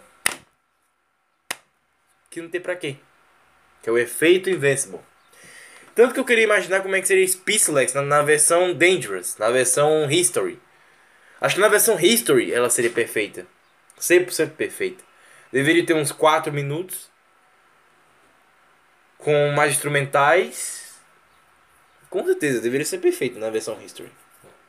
Que 2.30 2.40
não 2.40 2.48
tem 2.48 2.60
pra 2.60 2.76
quê. 2.76 2.96
Que 3.82 3.88
é 3.88 3.92
o 3.92 3.98
efeito 3.98 4.50
Invincible. 4.50 5.00
Tanto 5.94 6.12
que 6.12 6.20
eu 6.20 6.24
queria 6.24 6.44
imaginar 6.44 6.82
como 6.82 6.94
é 6.94 7.00
que 7.00 7.08
seria 7.08 7.26
Speechless 7.26 7.94
na, 7.94 8.02
na 8.02 8.22
versão 8.22 8.74
Dangerous, 8.74 9.38
na 9.38 9.48
versão 9.50 10.10
History. 10.10 10.60
Acho 11.40 11.54
que 11.54 11.60
na 11.60 11.68
versão 11.68 11.98
History 11.98 12.52
ela 12.52 12.68
seria 12.68 12.90
perfeita. 12.90 13.46
100% 13.98 14.50
perfeita. 14.50 15.02
Deveria 15.50 15.86
ter 15.86 15.94
uns 15.94 16.12
4 16.12 16.52
minutos. 16.52 17.10
Com 19.16 19.52
mais 19.52 19.72
instrumentais. 19.72 21.00
Com 22.10 22.24
certeza, 22.24 22.60
deveria 22.60 22.84
ser 22.84 22.98
perfeita 22.98 23.38
na 23.38 23.48
versão 23.48 23.80
History. 23.82 24.12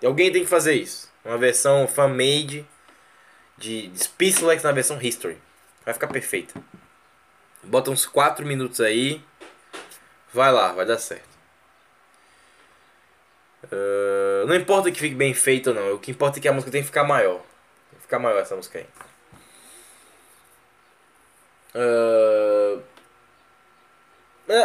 E 0.02 0.06
alguém 0.06 0.32
tem 0.32 0.44
que 0.44 0.50
fazer 0.50 0.76
isso. 0.76 1.12
Uma 1.28 1.38
versão 1.38 1.86
fan-made 1.90 2.66
de, 3.58 3.88
de 3.88 4.00
Speechless 4.02 4.64
na 4.64 4.72
versão 4.72 4.98
History. 5.02 5.38
Vai 5.84 5.94
ficar 5.94 6.08
perfeita. 6.08 6.54
Bota 7.62 7.92
uns 7.92 8.06
4 8.06 8.46
minutos 8.46 8.80
aí. 8.80 9.22
Vai 10.34 10.54
lá, 10.54 10.72
vai 10.72 10.86
dar 10.86 10.98
certo. 10.98 11.28
Uh, 13.66 14.48
não 14.48 14.56
importa 14.56 14.90
que 14.90 15.02
fique 15.02 15.16
bem 15.16 15.34
feito 15.34 15.72
ou 15.72 15.76
não, 15.76 15.96
o 15.96 16.00
que 16.00 16.12
importa 16.12 16.40
é 16.40 16.42
que 16.42 16.48
a 16.48 16.54
música 16.54 16.72
tem 16.72 16.80
que 16.82 16.88
ficar 16.88 17.04
maior. 17.04 17.42
Tem 17.90 17.98
que 17.98 18.04
ficar 18.04 18.20
maior 18.20 18.40
essa 18.40 18.56
música 18.56 18.80
aí. 18.80 18.88
Uh, 21.76 22.82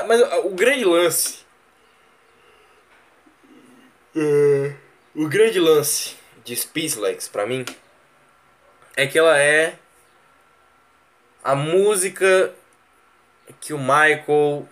mas 0.07 0.21
o 0.45 0.51
grande 0.51 0.85
lance. 0.85 1.45
Uh, 4.15 4.77
o 5.17 5.27
grande 5.27 5.59
lance 5.59 6.22
de 6.45 6.57
Speechless 6.57 7.29
pra 7.29 7.47
mim 7.47 7.65
é 8.97 9.07
que 9.07 9.19
ela 9.19 9.39
é 9.39 9.79
a 11.43 11.55
música 11.55 12.55
que 13.61 13.73
o 13.73 13.79
Michael 13.79 14.69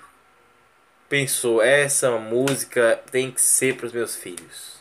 pensou: 1.09 1.61
essa 1.63 2.13
música 2.13 3.03
tem 3.11 3.31
que 3.31 3.43
ser 3.43 3.77
para 3.77 3.87
os 3.87 3.93
meus 3.93 4.17
filhos. 4.17 4.79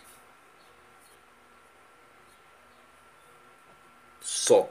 Só. 4.22 4.62
O 4.62 4.69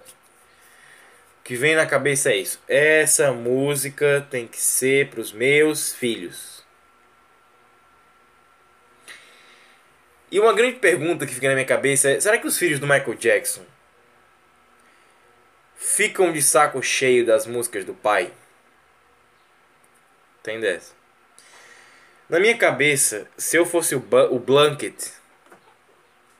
que 1.44 1.56
vem 1.56 1.74
na 1.74 1.86
cabeça 1.86 2.30
é 2.30 2.36
isso. 2.36 2.60
Essa 2.68 3.32
música 3.32 4.26
tem 4.30 4.46
que 4.46 4.60
ser 4.60 5.08
para 5.08 5.20
os 5.20 5.32
meus 5.32 5.92
filhos. 5.94 6.57
E 10.30 10.38
uma 10.38 10.52
grande 10.52 10.78
pergunta 10.78 11.26
que 11.26 11.34
fica 11.34 11.48
na 11.48 11.54
minha 11.54 11.66
cabeça 11.66 12.10
é: 12.10 12.20
será 12.20 12.38
que 12.38 12.46
os 12.46 12.58
filhos 12.58 12.78
do 12.78 12.86
Michael 12.86 13.14
Jackson 13.14 13.62
ficam 15.76 16.32
de 16.32 16.42
saco 16.42 16.82
cheio 16.82 17.24
das 17.24 17.46
músicas 17.46 17.84
do 17.84 17.94
pai? 17.94 18.32
Tem 20.42 20.60
dessa. 20.60 20.92
Na 22.28 22.38
minha 22.38 22.56
cabeça, 22.56 23.26
se 23.38 23.56
eu 23.56 23.64
fosse 23.64 23.94
o, 23.94 24.04
o 24.30 24.38
Blanket, 24.38 25.12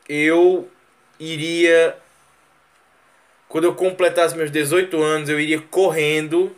eu 0.09 0.71
iria. 1.18 1.97
Quando 3.49 3.64
eu 3.64 3.75
completasse 3.75 4.37
meus 4.37 4.50
18 4.50 5.02
anos, 5.02 5.30
eu 5.30 5.40
iria 5.40 5.62
correndo 5.62 6.54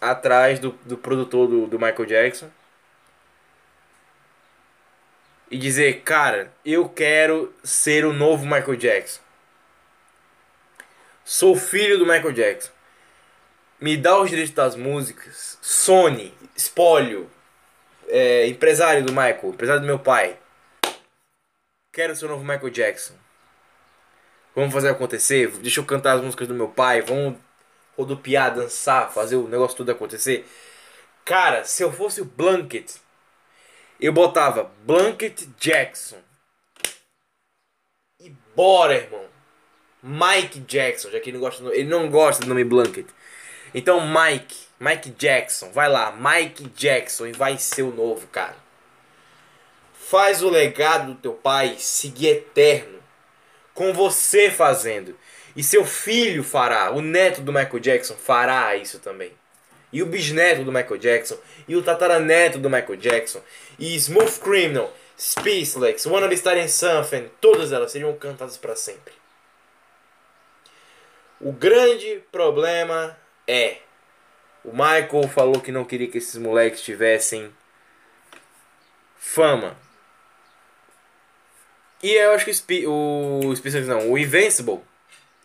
atrás 0.00 0.60
do, 0.60 0.70
do 0.84 0.96
produtor 0.96 1.48
do, 1.48 1.66
do 1.66 1.78
Michael 1.78 2.06
Jackson 2.06 2.50
e 5.50 5.58
dizer: 5.58 6.02
Cara, 6.02 6.52
eu 6.64 6.88
quero 6.88 7.52
ser 7.62 8.04
o 8.04 8.12
novo 8.12 8.44
Michael 8.44 8.76
Jackson. 8.76 9.20
Sou 11.24 11.56
filho 11.56 11.98
do 11.98 12.06
Michael 12.06 12.32
Jackson. 12.32 12.70
Me 13.80 13.96
dá 13.96 14.20
os 14.20 14.28
direitos 14.28 14.54
das 14.54 14.76
músicas. 14.76 15.58
Sony, 15.62 16.34
espólio, 16.54 17.30
é, 18.08 18.46
empresário 18.46 19.04
do 19.04 19.12
Michael, 19.12 19.48
empresário 19.48 19.80
do 19.80 19.86
meu 19.86 19.98
pai. 19.98 20.36
Quero 21.92 22.14
ser 22.14 22.26
o 22.26 22.28
novo 22.28 22.44
Michael 22.44 22.70
Jackson. 22.70 23.14
Vamos 24.54 24.72
fazer 24.72 24.90
acontecer. 24.90 25.48
Deixa 25.58 25.80
eu 25.80 25.84
cantar 25.84 26.16
as 26.16 26.22
músicas 26.22 26.46
do 26.48 26.54
meu 26.54 26.68
pai. 26.68 27.00
Vamos 27.00 27.38
rodopiar, 27.96 28.54
dançar, 28.54 29.10
fazer 29.12 29.36
o 29.36 29.48
negócio 29.48 29.76
tudo 29.76 29.92
acontecer. 29.92 30.46
Cara, 31.24 31.64
se 31.64 31.82
eu 31.82 31.92
fosse 31.92 32.20
o 32.20 32.24
Blanket, 32.24 32.96
eu 34.00 34.12
botava 34.12 34.70
Blanket 34.84 35.46
Jackson. 35.58 36.18
E 38.18 38.30
bora, 38.54 38.94
irmão. 38.94 39.24
Mike 40.02 40.60
Jackson, 40.60 41.10
já 41.10 41.20
que 41.20 41.28
ele 41.28 41.36
não 41.38 41.44
gosta, 41.44 41.64
ele 41.74 41.88
não 41.88 42.08
gosta 42.08 42.42
do 42.42 42.48
nome 42.48 42.64
Blanket. 42.64 43.06
Então, 43.74 44.00
Mike, 44.00 44.56
Mike 44.80 45.10
Jackson, 45.10 45.70
vai 45.70 45.88
lá, 45.88 46.12
Mike 46.12 46.68
Jackson 46.70 47.26
e 47.26 47.32
vai 47.32 47.58
ser 47.58 47.82
o 47.82 47.94
novo, 47.94 48.26
cara. 48.28 48.56
Faz 49.92 50.42
o 50.42 50.48
legado 50.48 51.12
do 51.12 51.20
teu 51.20 51.34
pai 51.34 51.76
seguir 51.78 52.28
eterno, 52.28 52.98
com 53.74 53.92
você 53.92 54.50
fazendo. 54.50 55.16
E 55.54 55.62
seu 55.62 55.84
filho 55.84 56.42
fará, 56.42 56.90
o 56.90 57.02
neto 57.02 57.42
do 57.42 57.52
Michael 57.52 57.78
Jackson 57.78 58.14
fará 58.14 58.74
isso 58.76 58.98
também. 58.98 59.32
E 59.92 60.02
o 60.02 60.06
bisneto 60.06 60.62
do 60.62 60.72
Michael 60.72 60.98
Jackson, 60.98 61.36
e 61.66 61.74
o 61.74 61.82
tataraneto 61.82 62.58
do 62.58 62.70
Michael 62.70 62.96
Jackson, 62.96 63.40
e 63.78 63.96
Smooth 63.96 64.38
Criminal, 64.40 64.92
Speechless, 65.18 66.08
Wanna 66.08 66.28
Be 66.28 66.34
Starting 66.34 66.68
Something, 66.68 67.30
todas 67.40 67.72
elas 67.72 67.92
seriam 67.92 68.16
cantadas 68.16 68.56
para 68.56 68.76
sempre. 68.76 69.12
O 71.40 71.52
grande 71.52 72.22
problema 72.30 73.16
é 73.46 73.78
o 74.64 74.72
Michael 74.72 75.28
falou 75.28 75.60
que 75.60 75.72
não 75.72 75.84
queria 75.84 76.08
que 76.08 76.18
esses 76.18 76.36
moleques 76.36 76.82
tivessem 76.82 77.50
fama. 79.16 79.76
E 82.02 82.12
eu 82.12 82.32
acho 82.32 82.44
que 82.44 82.86
o, 82.86 83.40
o 83.40 83.86
não, 83.86 84.10
o 84.10 84.18
Invincible, 84.18 84.80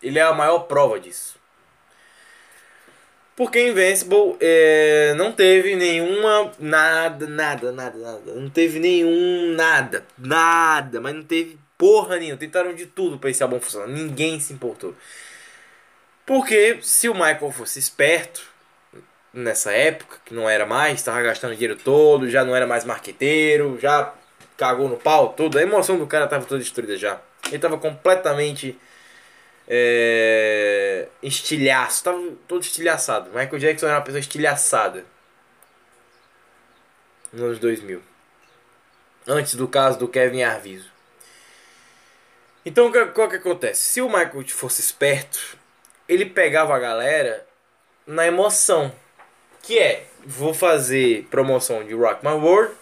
ele 0.01 0.19
é 0.19 0.21
a 0.21 0.33
maior 0.33 0.59
prova 0.59 0.99
disso. 0.99 1.37
Porque 3.35 3.67
Invincible 3.67 4.37
é, 4.39 5.13
não 5.17 5.31
teve 5.31 5.75
nenhuma. 5.75 6.51
Nada, 6.57 7.27
nada, 7.27 7.71
nada, 7.71 7.97
nada. 7.97 8.33
Não 8.33 8.49
teve 8.49 8.79
nenhum. 8.79 9.53
Nada. 9.55 10.05
Nada. 10.17 11.01
Mas 11.01 11.13
não 11.15 11.23
teve 11.23 11.59
porra 11.77 12.17
nenhuma. 12.17 12.37
Tentaram 12.37 12.73
de 12.73 12.85
tudo 12.85 13.19
pra 13.19 13.29
esse 13.29 13.43
álbum 13.43 13.59
funcionar. 13.59 13.87
Ninguém 13.87 14.39
se 14.39 14.53
importou. 14.53 14.95
Porque 16.25 16.79
se 16.81 17.09
o 17.09 17.13
Michael 17.13 17.51
fosse 17.51 17.77
esperto 17.77 18.41
nessa 19.33 19.71
época, 19.73 20.17
que 20.25 20.33
não 20.33 20.49
era 20.49 20.65
mais, 20.65 20.99
estava 20.99 21.21
gastando 21.21 21.53
dinheiro 21.53 21.75
todo, 21.75 22.29
já 22.29 22.43
não 22.45 22.55
era 22.55 22.65
mais 22.65 22.85
marqueteiro, 22.85 23.77
já 23.81 24.13
cagou 24.57 24.87
no 24.87 24.95
pau, 24.95 25.33
tudo. 25.33 25.57
A 25.57 25.61
emoção 25.61 25.97
do 25.99 26.07
cara 26.07 26.23
estava 26.23 26.45
toda 26.45 26.61
destruída 26.61 26.97
já. 26.97 27.19
Ele 27.47 27.57
estava 27.57 27.77
completamente 27.77 28.79
é, 29.67 31.07
estilhaço, 31.21 32.03
tava 32.03 32.21
todo 32.47 32.61
estilhaçado. 32.61 33.29
Michael 33.29 33.59
Jackson 33.59 33.87
era 33.87 33.97
uma 33.97 34.03
pessoa 34.03 34.19
estilhaçada 34.19 35.05
nos 37.31 37.41
anos 37.41 37.59
2000. 37.59 38.01
Antes 39.27 39.55
do 39.55 39.67
caso 39.67 39.97
do 39.97 40.07
Kevin 40.07 40.43
Arviso. 40.43 40.91
Então, 42.63 42.91
que, 42.91 43.05
que 43.05 43.35
acontece? 43.35 43.81
Se 43.81 44.01
o 44.01 44.07
Michael 44.07 44.47
fosse 44.47 44.81
esperto, 44.81 45.57
ele 46.07 46.25
pegava 46.25 46.75
a 46.75 46.79
galera 46.79 47.45
na 48.05 48.25
emoção. 48.25 48.93
Que 49.61 49.79
é, 49.79 50.07
vou 50.23 50.53
fazer 50.53 51.27
promoção 51.31 51.83
de 51.83 51.93
Rock 51.93 52.23
My 52.25 52.33
World, 52.33 52.75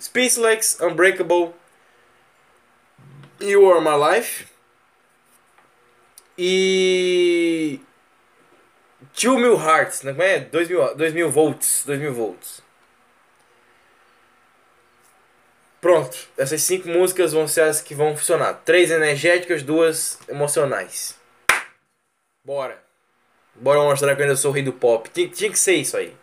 Speechless, 0.00 0.82
Unbreakable, 0.82 1.52
You 3.40 3.70
Are 3.70 3.80
My 3.82 4.16
Life 4.16 4.49
e 6.42 7.78
2 9.12 9.38
mil 9.38 9.60
hearts, 9.60 10.02
não 10.02 10.12
é? 10.22 10.40
2 10.40 10.68
mil, 10.70 10.94
2 10.94 11.12
mil 11.12 11.30
volts, 11.30 11.84
2 11.84 12.00
mil 12.00 12.14
volts. 12.14 12.62
Pronto, 15.82 16.16
essas 16.38 16.62
cinco 16.62 16.88
músicas 16.88 17.34
vão 17.34 17.46
ser 17.46 17.62
as 17.64 17.82
que 17.82 17.94
vão 17.94 18.16
funcionar. 18.16 18.54
Três 18.64 18.90
energéticas, 18.90 19.62
duas 19.62 20.18
emocionais. 20.28 21.14
Bora. 22.42 22.82
Bora 23.54 23.80
mostrar 23.80 24.16
que 24.16 24.22
eu 24.22 24.24
ainda 24.24 24.36
sou 24.36 24.50
o 24.50 24.54
rei 24.54 24.62
do 24.62 24.72
pop. 24.72 25.10
Tinha, 25.10 25.28
tinha 25.28 25.50
que 25.50 25.58
ser 25.58 25.74
isso 25.74 25.98
aí. 25.98 26.16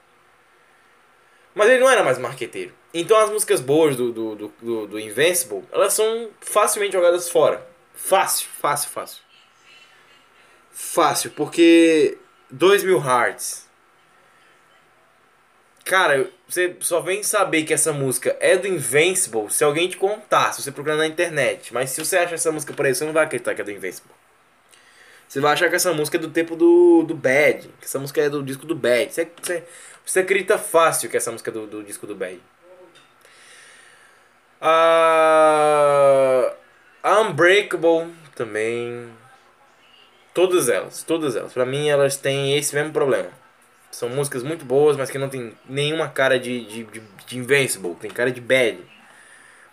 Mas 1.53 1.69
ele 1.69 1.79
não 1.79 1.89
era 1.91 2.03
mais 2.03 2.17
marqueteiro. 2.17 2.73
Então 2.91 3.17
as 3.19 3.29
músicas 3.29 3.61
boas 3.61 3.95
do, 3.95 4.11
do, 4.11 4.35
do, 4.35 4.53
do, 4.59 4.87
do 4.87 4.99
Invincible, 4.99 5.63
elas 5.71 5.93
são 5.93 6.31
facilmente 6.41 6.93
jogadas 6.93 7.29
fora. 7.29 7.63
Fácil, 7.93 8.47
fácil, 8.59 8.89
fácil. 8.89 9.26
Fácil, 10.79 11.31
porque 11.31 12.19
2 12.51 12.83
mil 12.83 12.99
hearts. 12.99 13.67
Cara, 15.83 16.29
você 16.47 16.77
só 16.81 17.01
vem 17.01 17.23
saber 17.23 17.63
que 17.63 17.73
essa 17.73 17.91
música 17.91 18.37
é 18.39 18.55
do 18.55 18.67
Invincible 18.67 19.49
se 19.49 19.63
alguém 19.63 19.89
te 19.89 19.97
contar, 19.97 20.53
se 20.53 20.61
você 20.61 20.71
procurar 20.71 20.95
na 20.95 21.07
internet. 21.07 21.73
Mas 21.73 21.89
se 21.89 22.05
você 22.05 22.17
acha 22.17 22.35
essa 22.35 22.51
música 22.51 22.73
por 22.73 22.85
aí, 22.85 22.93
você 22.93 23.03
não 23.05 23.11
vai 23.11 23.23
acreditar 23.25 23.55
que 23.55 23.61
é 23.61 23.63
do 23.63 23.71
Invincible. 23.71 24.11
Você 25.27 25.39
vai 25.39 25.53
achar 25.53 25.67
que 25.67 25.75
essa 25.75 25.91
música 25.93 26.17
é 26.17 26.19
do 26.19 26.29
tempo 26.29 26.55
do, 26.55 27.01
do 27.01 27.15
Bad. 27.15 27.69
Que 27.79 27.85
essa 27.85 27.97
música 27.97 28.21
é 28.21 28.29
do 28.29 28.43
disco 28.43 28.67
do 28.67 28.75
Bad. 28.75 29.11
Você, 29.11 29.27
você, 29.41 29.63
você 30.05 30.19
acredita 30.19 30.59
fácil 30.59 31.09
que 31.09 31.17
essa 31.17 31.31
música 31.31 31.49
é 31.49 31.53
do, 31.53 31.65
do 31.65 31.83
disco 31.83 32.05
do 32.05 32.13
Bad. 32.13 32.39
A, 34.61 36.53
a 37.01 37.21
Unbreakable 37.21 38.13
também. 38.35 39.11
Todas 40.37 40.69
elas, 40.69 41.01
todas 41.01 41.35
elas. 41.35 41.51
Pra 41.51 41.65
mim 41.65 41.89
elas 41.89 42.15
têm 42.15 42.55
esse 42.55 42.75
mesmo 42.75 42.93
problema. 42.93 43.31
São 43.89 44.07
músicas 44.07 44.43
muito 44.43 44.63
boas, 44.63 44.95
mas 44.95 45.09
que 45.09 45.17
não 45.17 45.29
tem 45.29 45.57
nenhuma 45.67 46.09
cara 46.09 46.39
de, 46.39 46.63
de, 46.63 46.83
de, 46.83 47.01
de 47.25 47.37
Invincible. 47.39 47.95
Tem 47.95 48.11
cara 48.11 48.31
de 48.31 48.39
Bad. 48.39 48.77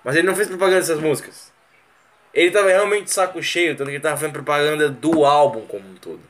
Mas 0.03 0.17
ele 0.17 0.27
não 0.27 0.35
fez 0.35 0.49
propaganda 0.49 0.81
dessas 0.81 0.99
músicas. 0.99 1.53
Ele 2.33 2.51
tava 2.51 2.69
realmente 2.69 3.11
saco 3.11 3.43
cheio, 3.43 3.77
tanto 3.77 3.89
que 3.89 3.97
ele 3.97 4.03
tava 4.03 4.17
fazendo 4.17 4.33
propaganda 4.33 4.89
do 4.89 5.27
álbum 5.27 5.67
como 5.67 5.87
um 5.87 5.97
todo. 5.97 6.23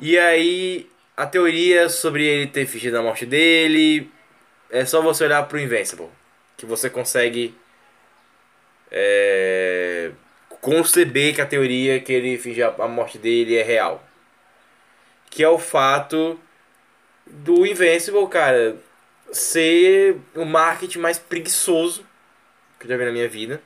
E 0.00 0.18
aí, 0.18 0.88
a 1.14 1.26
teoria 1.26 1.90
sobre 1.90 2.24
ele 2.24 2.46
ter 2.46 2.64
fingido 2.64 2.96
a 2.96 3.02
morte 3.02 3.26
dele 3.26 4.10
é 4.70 4.86
só 4.86 5.02
você 5.02 5.24
olhar 5.24 5.46
pro 5.46 5.60
Invincible. 5.60 6.08
Que 6.56 6.64
você 6.64 6.88
consegue 6.88 7.54
é, 8.90 10.12
conceber 10.68 11.34
que 11.34 11.40
a 11.40 11.46
teoria 11.46 11.98
que 12.00 12.12
ele 12.12 12.36
fingiu 12.36 12.68
a 12.78 12.88
morte 12.88 13.16
dele 13.16 13.56
é 13.56 13.62
real. 13.62 14.06
Que 15.30 15.42
é 15.42 15.48
o 15.48 15.58
fato 15.58 16.38
do 17.26 17.66
Invincible, 17.66 18.26
cara, 18.28 18.76
ser 19.32 20.18
o 20.34 20.44
marketing 20.44 20.98
mais 20.98 21.18
preguiçoso 21.18 22.04
que 22.78 22.86
eu 22.86 22.90
já 22.90 22.96
vi 22.96 23.04
na 23.04 23.12
minha 23.12 23.28
vida. 23.28 23.60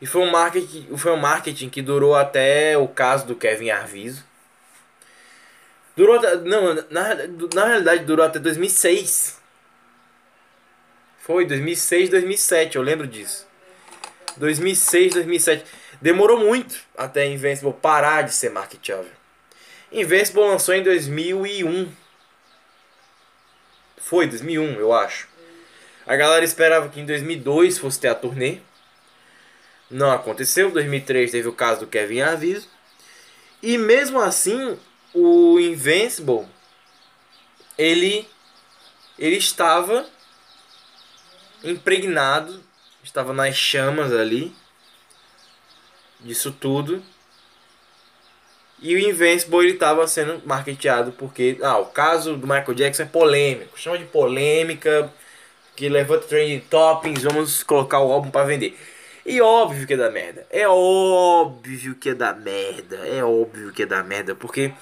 E 0.00 0.06
foi 0.06 0.22
um 0.22 0.30
marketing, 0.30 0.96
foi 0.96 1.12
um 1.12 1.16
marketing 1.16 1.68
que 1.68 1.80
durou 1.80 2.14
até 2.14 2.76
o 2.76 2.88
caso 2.88 3.26
do 3.26 3.34
Kevin 3.34 3.70
Arviso. 3.70 4.24
Durou 5.96 6.16
até, 6.16 6.36
não, 6.36 6.74
na, 6.90 7.14
na 7.54 7.66
realidade 7.66 8.04
durou 8.04 8.24
até 8.24 8.38
2006. 8.38 9.40
Foi 11.18 11.46
2006, 11.46 12.10
2007, 12.10 12.76
eu 12.76 12.82
lembro 12.82 13.06
disso. 13.06 13.46
2006, 14.36 15.14
2007. 15.14 15.64
Demorou 16.00 16.38
muito 16.38 16.76
até 16.96 17.26
Invincible 17.26 17.72
parar 17.72 18.22
de 18.22 18.32
ser 18.32 18.50
marketável. 18.50 19.10
Invincible 19.90 20.40
lançou 20.40 20.74
em 20.74 20.82
2001. 20.82 21.92
Foi 23.98 24.26
2001, 24.26 24.80
eu 24.80 24.92
acho. 24.92 25.28
A 26.06 26.16
galera 26.16 26.44
esperava 26.44 26.88
que 26.88 27.00
em 27.00 27.06
2002 27.06 27.78
fosse 27.78 28.00
ter 28.00 28.08
a 28.08 28.14
turnê. 28.14 28.58
Não 29.90 30.10
aconteceu. 30.10 30.68
Em 30.68 30.72
2003 30.72 31.30
teve 31.30 31.48
o 31.48 31.52
caso 31.52 31.80
do 31.80 31.86
Kevin 31.86 32.22
Aviso. 32.22 32.68
E 33.62 33.78
mesmo 33.78 34.20
assim, 34.20 34.78
o 35.14 35.60
Invincible 35.60 36.46
ele 37.78 38.28
ele 39.18 39.36
estava 39.36 40.06
impregnado, 41.62 42.62
estava 43.02 43.32
nas 43.32 43.56
chamas 43.56 44.12
ali 44.12 44.54
disso 46.20 46.52
tudo. 46.52 47.02
E 48.80 48.94
o 48.94 48.98
Invincible 48.98 49.68
estava 49.68 50.06
sendo 50.08 50.42
marketeado 50.44 51.12
porque 51.12 51.58
ah, 51.62 51.78
o 51.78 51.86
caso 51.86 52.36
do 52.36 52.46
Michael 52.46 52.74
Jackson 52.74 53.04
é 53.04 53.06
polêmico, 53.06 53.78
chama 53.78 53.98
de 53.98 54.04
polêmica, 54.04 55.12
que 55.76 55.88
levanta 55.88 56.26
trending 56.26 56.60
toppings, 56.60 57.22
vamos 57.22 57.62
colocar 57.62 58.00
o 58.00 58.12
álbum 58.12 58.30
para 58.30 58.44
vender. 58.46 58.76
E 59.24 59.40
óbvio 59.40 59.86
que 59.86 59.94
é 59.94 59.96
da 59.96 60.10
merda. 60.10 60.46
É 60.50 60.66
óbvio 60.68 61.94
que 61.94 62.08
é 62.10 62.14
da 62.14 62.32
merda. 62.34 62.96
É 63.06 63.22
óbvio 63.22 63.72
que 63.72 63.84
é 63.84 63.86
da 63.86 64.02
merda. 64.02 64.34
Porque 64.34 64.72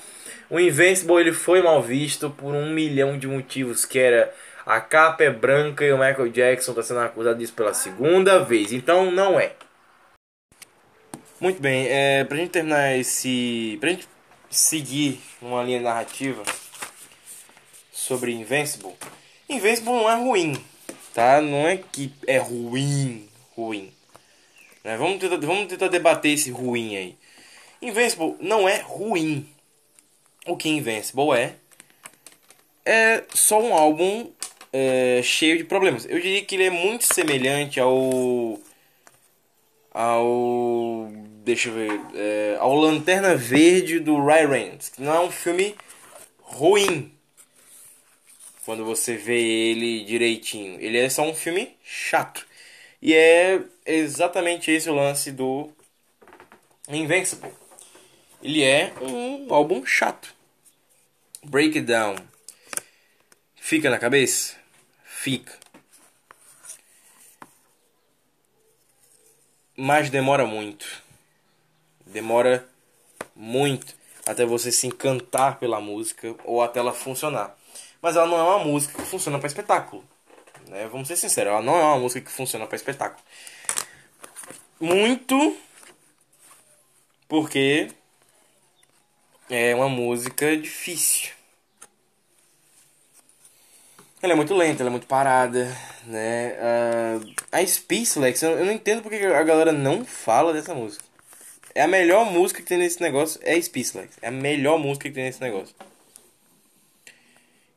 o 0.49 0.59
Invincible 0.59 1.17
ele 1.21 1.33
foi 1.33 1.63
mal 1.63 1.83
visto 1.83 2.31
por 2.31 2.55
um 2.55 2.71
milhão 2.71 3.19
de 3.19 3.27
motivos. 3.27 3.85
Que 3.85 3.99
era 3.99 4.35
a 4.67 4.81
capa 4.81 5.25
é 5.25 5.31
branca 5.31 5.85
e 5.85 5.93
o 5.93 5.99
Michael 5.99 6.29
Jackson 6.29 6.73
está 6.73 6.83
sendo 6.83 7.01
acusado 7.01 7.39
disso 7.39 7.53
pela 7.53 7.75
segunda 7.75 8.43
vez. 8.45 8.73
Então 8.73 9.11
não 9.11 9.39
é. 9.39 9.55
Muito 11.41 11.61
bem, 11.61 11.87
é, 11.89 12.25
pra 12.25 12.37
gente 12.37 12.51
terminar 12.51 12.97
esse. 12.97 13.79
Pra 13.81 13.91
gente 13.91 14.07
seguir 14.51 15.21
uma 15.41 15.63
linha 15.63 15.81
narrativa 15.81 16.43
sobre 17.91 18.33
Invincible. 18.33 18.95
Invincible 19.49 19.93
não 19.93 20.11
é 20.11 20.17
ruim, 20.17 20.65
tá? 21.15 21.41
Não 21.41 21.67
é 21.67 21.77
que 21.79 22.13
é 22.27 22.39
ruim, 22.39 23.29
ruim. 23.57 23.93
Né? 24.85 24.97
Vamos, 24.97 25.19
tentar, 25.19 25.37
vamos 25.39 25.67
tentar 25.67 25.89
debater 25.89 26.33
esse 26.33 26.51
ruim 26.51 26.97
aí. 26.97 27.19
Invincible 27.81 28.37
não 28.41 28.69
é 28.69 28.81
ruim. 28.81 29.49
O 30.47 30.57
que 30.57 30.69
Invincible 30.69 31.33
é 31.33 31.55
é 32.85 33.25
só 33.35 33.61
um 33.61 33.75
álbum 33.75 34.31
é, 34.73 35.21
cheio 35.23 35.59
de 35.59 35.65
problemas. 35.65 36.05
Eu 36.07 36.21
diria 36.21 36.45
que 36.45 36.55
ele 36.55 36.65
é 36.65 36.71
muito 36.71 37.13
semelhante 37.13 37.81
ao 37.81 38.59
ao 39.93 41.09
deixa 41.45 41.69
eu 41.69 41.75
ver 41.75 42.01
é, 42.15 42.57
ao 42.61 42.75
Lanterna 42.77 43.35
Verde 43.35 43.99
do 43.99 44.25
Ryan 44.25 44.49
Reynolds, 44.49 44.89
que 44.91 45.03
não 45.03 45.15
é 45.15 45.21
um 45.21 45.31
filme 45.31 45.75
ruim 46.39 47.13
quando 48.65 48.85
você 48.85 49.17
vê 49.17 49.41
ele 49.41 50.05
direitinho. 50.05 50.81
Ele 50.81 50.99
é 50.99 51.09
só 51.09 51.23
um 51.23 51.35
filme 51.35 51.77
chato. 51.83 52.47
E 53.03 53.15
é 53.15 53.61
exatamente 53.85 54.71
esse 54.71 54.89
o 54.89 54.95
lance 54.95 55.33
do 55.33 55.71
Invincible. 56.89 57.51
Ele 58.43 58.63
é 58.63 58.93
um 59.01 59.53
álbum 59.53 59.85
chato. 59.85 60.35
Breakdown. 61.43 62.17
Fica 63.57 63.89
na 63.91 63.99
cabeça? 63.99 64.60
Fica. 65.23 65.53
Mas 69.77 70.09
demora 70.09 70.47
muito. 70.47 70.87
Demora 72.07 72.67
muito 73.37 73.95
até 74.25 74.47
você 74.47 74.73
se 74.73 74.87
encantar 74.87 75.59
pela 75.59 75.79
música 75.79 76.35
ou 76.43 76.63
até 76.63 76.81
ela 76.81 76.95
funcionar. 76.95 77.55
Mas 78.01 78.17
ela 78.17 78.27
não 78.27 78.39
é 78.39 78.43
uma 78.43 78.65
música 78.65 78.95
que 78.95 79.07
funciona 79.07 79.39
para 79.39 79.47
espetáculo. 79.47 80.03
Né? 80.69 80.89
Vamos 80.89 81.07
ser 81.07 81.17
sinceros, 81.17 81.53
ela 81.53 81.61
não 81.61 81.77
é 81.77 81.83
uma 81.83 81.99
música 81.99 82.25
que 82.25 82.33
funciona 82.33 82.67
para 82.67 82.77
espetáculo. 82.77 83.23
Muito 84.81 85.55
porque 87.29 87.93
é 89.51 89.75
uma 89.75 89.91
música 89.91 90.57
difícil. 90.57 91.40
Ela 94.23 94.35
é 94.35 94.37
muito 94.37 94.55
lenta, 94.55 94.83
ela 94.83 94.91
é 94.91 94.93
muito 94.93 95.07
parada, 95.07 95.75
né? 96.05 96.53
Uh, 96.53 97.35
a 97.51 97.67
Speechless, 97.67 98.45
eu 98.45 98.67
não 98.67 98.73
entendo 98.73 99.01
porque 99.03 99.17
a 99.17 99.43
galera 99.43 99.73
não 99.73 100.05
fala 100.05 100.53
dessa 100.53 100.75
música. 100.75 101.03
É 101.75 101.83
a 101.83 101.89
melhor 101.89 102.31
música 102.31 102.61
que 102.61 102.69
tem 102.69 102.77
nesse 102.77 103.01
negócio, 103.01 103.41
é 103.43 103.59
Speechless. 103.59 104.11
É 104.21 104.29
a 104.29 104.31
melhor 104.31 104.79
música 104.79 105.09
que 105.09 105.15
tem 105.15 105.25
nesse 105.25 105.41
negócio. 105.41 105.75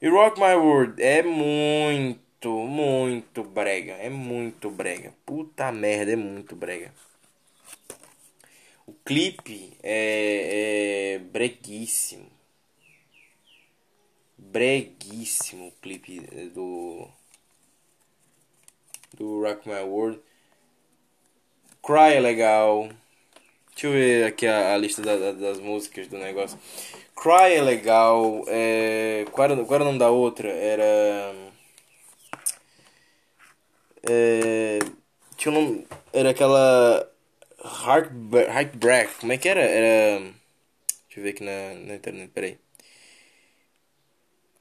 E 0.02 0.10
Rock 0.10 0.38
My 0.38 0.54
World 0.54 1.02
é 1.02 1.24
muito, 1.24 2.50
muito 2.50 3.42
brega. 3.42 3.94
É 3.94 4.10
muito 4.10 4.70
brega. 4.70 5.14
Puta 5.26 5.72
merda, 5.72 6.12
é 6.12 6.18
muito 6.18 6.58
brega. 6.58 6.94
O 8.86 8.92
clipe 9.06 9.78
é, 9.82 11.16
é 11.16 11.20
breguíssimo 11.20 12.34
breguíssimo 14.54 15.68
o 15.68 15.72
clipe 15.82 16.22
do 16.54 17.08
do 19.16 19.42
Rock 19.42 19.68
My 19.68 19.82
World. 19.82 20.20
Cry 21.82 22.16
é 22.16 22.20
legal. 22.20 22.90
Deixa 23.72 23.88
eu 23.88 23.92
ver 23.92 24.26
aqui 24.26 24.48
a, 24.48 24.74
a 24.74 24.78
lista 24.78 25.02
da, 25.02 25.18
da, 25.18 25.32
das 25.34 25.60
músicas 25.60 26.08
do 26.08 26.18
negócio. 26.18 26.58
Cry 27.16 27.56
é 27.56 27.62
legal. 27.62 28.44
É, 28.48 29.26
qual, 29.32 29.46
era, 29.52 29.66
qual 29.66 29.76
era 29.76 29.84
o 29.84 29.88
nome 29.88 30.00
da 30.00 30.10
outra? 30.10 30.50
Era. 30.50 31.36
É, 34.04 34.80
tinha 35.36 35.52
um 35.52 35.62
nome. 35.62 35.88
Era 36.14 36.30
aquela. 36.30 37.10
Heart, 37.64 38.12
Heartbreak. 38.50 39.16
Como 39.20 39.34
é 39.34 39.38
que 39.38 39.50
era? 39.50 39.62
Era. 39.62 40.20
Deixa 40.20 41.20
eu 41.20 41.24
ver 41.24 41.30
aqui 41.32 41.44
na, 41.44 41.74
na 41.88 41.96
internet, 41.96 42.30
peraí. 42.34 42.63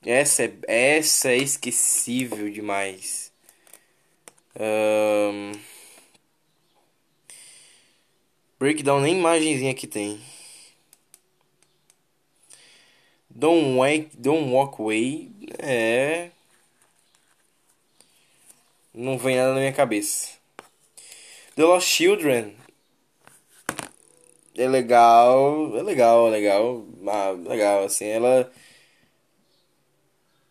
Essa 0.05 0.43
é, 0.43 0.53
essa 0.67 1.31
é 1.31 1.37
esquecível 1.37 2.51
demais. 2.51 3.31
Um, 4.59 5.53
breakdown 8.59 8.99
nem 9.01 9.17
imagenzinha 9.17 9.73
que 9.73 9.87
tem. 9.87 10.21
Don't, 13.29 13.77
wake, 13.77 14.09
don't 14.17 14.51
Walk 14.51 14.81
Away 14.81 15.31
é 15.59 16.31
não 18.95 19.17
vem 19.17 19.35
nada 19.35 19.53
na 19.53 19.59
minha 19.59 19.73
cabeça. 19.73 20.29
The 21.55 21.63
Lost 21.63 21.87
Children. 21.87 22.55
É 24.57 24.67
legal, 24.69 25.77
é 25.77 25.83
legal, 25.83 26.27
é 26.27 26.31
legal, 26.31 26.85
ah, 27.07 27.31
legal, 27.31 27.83
assim, 27.83 28.05
ela 28.05 28.49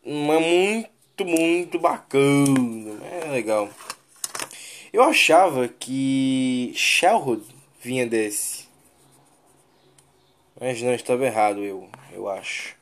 não 0.05 0.35
é 0.35 0.39
muito, 0.39 1.25
muito 1.25 1.79
bacana, 1.79 3.03
é 3.07 3.31
legal. 3.31 3.71
Eu 4.93 5.03
achava 5.03 5.67
que 5.69 6.71
Shellhood 6.75 7.47
vinha 7.81 8.07
desse. 8.07 8.69
Mas 10.61 10.83
não, 10.83 10.93
estava 10.93 11.25
errado, 11.25 11.65
eu, 11.65 11.89
eu 12.13 12.29
acho 12.29 12.74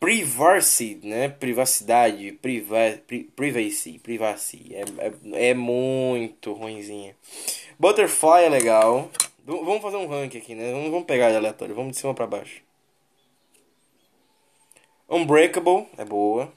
privacy, 0.00 1.00
né? 1.02 1.28
Privacidade, 1.28 2.32
priva, 2.32 2.98
pri, 3.06 3.24
privacy, 3.24 3.98
privacy. 3.98 4.74
É, 4.74 4.84
é, 4.98 5.50
é 5.50 5.54
muito 5.54 6.52
ruimzinha. 6.52 7.16
Butterfly 7.78 8.44
é 8.44 8.48
legal. 8.48 9.10
Vamos 9.44 9.80
fazer 9.80 9.96
um 9.96 10.08
ranking 10.08 10.38
aqui, 10.38 10.54
né? 10.54 10.72
Vamos 10.72 11.04
pegar 11.04 11.34
aleatório. 11.34 11.74
Vamos 11.74 11.92
de 11.92 11.98
cima 11.98 12.14
para 12.14 12.26
baixo. 12.26 12.62
Unbreakable 15.08 15.86
é 15.96 16.04
boa. 16.04 16.52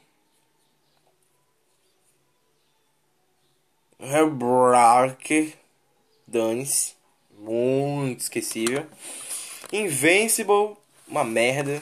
Heartbreak, 3.99 5.53
dane-se. 6.25 6.93
Muito 7.37 8.21
esquecível. 8.21 8.85
Invincible, 9.71 10.75
uma 11.07 11.23
merda. 11.23 11.81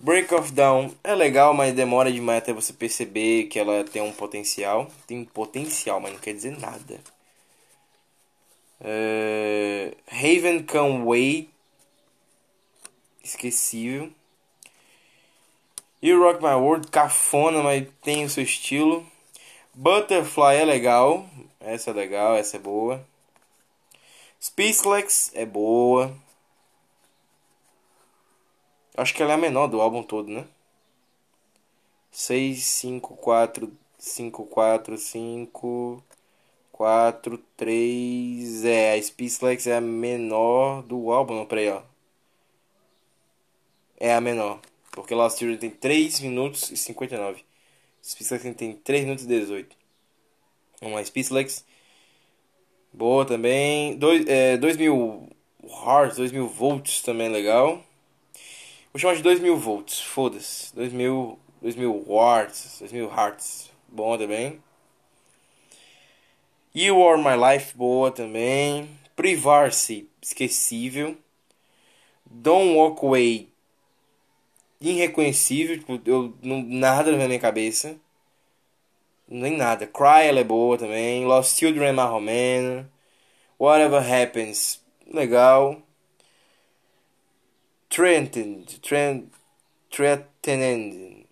Break 0.00 0.32
of 0.32 0.52
Dawn 0.52 0.90
é 1.02 1.12
legal, 1.12 1.52
mas 1.52 1.74
demora 1.74 2.12
demais 2.12 2.38
até 2.38 2.52
você 2.52 2.72
perceber 2.72 3.44
que 3.48 3.58
ela 3.58 3.82
tem 3.82 4.00
um 4.00 4.12
potencial. 4.12 4.88
Tem 5.06 5.18
um 5.18 5.24
potencial, 5.24 5.98
mas 5.98 6.12
não 6.12 6.20
quer 6.20 6.34
dizer 6.34 6.56
nada. 6.58 7.00
Uh, 8.80 9.96
Haven 10.08 10.62
Come 10.62 11.04
Way. 11.04 11.50
Esquecível. 13.24 14.12
You 16.00 16.22
Rock 16.22 16.40
My 16.40 16.54
World, 16.54 16.88
cafona, 16.88 17.60
mas 17.60 17.84
tem 18.00 18.24
o 18.24 18.30
seu 18.30 18.44
estilo. 18.44 19.04
Butterfly 19.74 20.58
é 20.58 20.64
legal. 20.64 21.28
Essa 21.58 21.90
é 21.90 21.92
legal, 21.92 22.36
essa 22.36 22.56
é 22.56 22.60
boa. 22.60 23.04
Speechless 24.40 25.32
é 25.34 25.44
boa. 25.44 26.16
Acho 28.98 29.14
que 29.14 29.22
ela 29.22 29.30
é 29.30 29.34
a 29.36 29.38
menor 29.38 29.68
do 29.68 29.80
álbum 29.80 30.02
todo, 30.02 30.28
né? 30.28 30.44
6, 32.10 32.64
5, 32.64 33.16
4, 33.16 33.72
5, 33.96 34.44
4, 34.46 34.98
5, 34.98 36.02
4, 36.72 37.38
3. 37.56 38.64
É, 38.64 38.94
a 38.94 39.02
Speechless 39.02 39.70
é 39.70 39.76
a 39.76 39.80
menor 39.80 40.82
do 40.82 41.12
álbum, 41.12 41.36
não, 41.36 41.46
peraí, 41.46 41.68
ó. 41.68 41.82
É 44.00 44.12
a 44.12 44.20
menor. 44.20 44.60
Porque 44.90 45.14
Last 45.14 45.44
Year 45.44 45.56
tem 45.56 45.70
3 45.70 46.18
minutos 46.18 46.68
e 46.72 46.76
59. 46.76 47.44
Speechless 48.02 48.54
tem 48.54 48.72
3 48.74 49.04
minutos 49.04 49.24
e 49.24 49.28
18. 49.28 49.76
Vamos 50.80 50.96
lá, 50.96 51.04
Speechless. 51.04 51.64
Boa 52.92 53.24
também. 53.24 53.96
2 53.96 54.26
é, 54.26 54.56
mil 54.76 55.28
hearts, 55.62 56.16
2 56.16 56.32
mil 56.32 56.48
volts 56.48 57.00
também 57.00 57.28
legal. 57.28 57.84
Vou 58.92 59.00
chamar 59.00 59.16
de 59.16 59.22
2000 59.22 59.56
volts, 59.56 60.00
foda-se. 60.00 60.74
2000, 60.74 61.38
2000 61.60 62.04
watts, 62.06 62.78
2000 62.80 63.08
hertz, 63.08 63.70
bom 63.88 64.16
também. 64.16 64.62
You 66.74 67.02
Are 67.06 67.20
My 67.20 67.36
Life, 67.36 67.76
boa 67.76 68.10
também. 68.10 68.88
Privacy, 69.14 70.08
esquecível. 70.22 71.16
Don't 72.24 72.74
Walk 72.74 73.04
Away, 73.04 73.48
irreconhecível, 74.80 75.78
tipo, 75.78 76.00
eu, 76.06 76.34
não, 76.42 76.62
nada 76.62 77.12
na 77.12 77.26
minha 77.26 77.38
cabeça. 77.38 77.96
Nem 79.26 79.56
nada. 79.56 79.86
Cry 79.86 80.26
ela 80.28 80.40
é 80.40 80.44
boa 80.44 80.78
também. 80.78 81.24
Lost 81.26 81.58
Children 81.58 81.94
é. 81.96 82.84
Whatever 83.58 84.02
Happens, 84.02 84.80
legal. 85.06 85.82
Trenton, 87.88 88.64
Trent, 88.82 89.24
Trenton, 89.90 91.24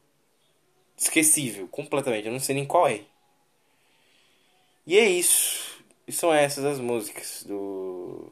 esquecível, 0.97 1.69
completamente. 1.69 2.27
Eu 2.27 2.33
não 2.33 2.41
sei 2.41 2.55
nem 2.55 2.65
qual 2.65 2.89
é. 2.89 3.05
E 4.87 4.99
é 4.99 5.09
isso. 5.09 5.83
E 6.07 6.13
são 6.13 6.33
essas 6.33 6.65
as 6.65 6.79
músicas 6.79 7.45
do 7.47 8.31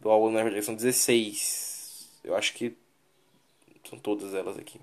do 0.00 0.10
álbum 0.10 0.30
na 0.30 0.42
verdade 0.42 0.64
são 0.64 0.74
16. 0.74 2.08
Eu 2.22 2.36
acho 2.36 2.54
que 2.54 2.76
são 3.88 3.98
todas 3.98 4.34
elas 4.34 4.56
aqui. 4.56 4.80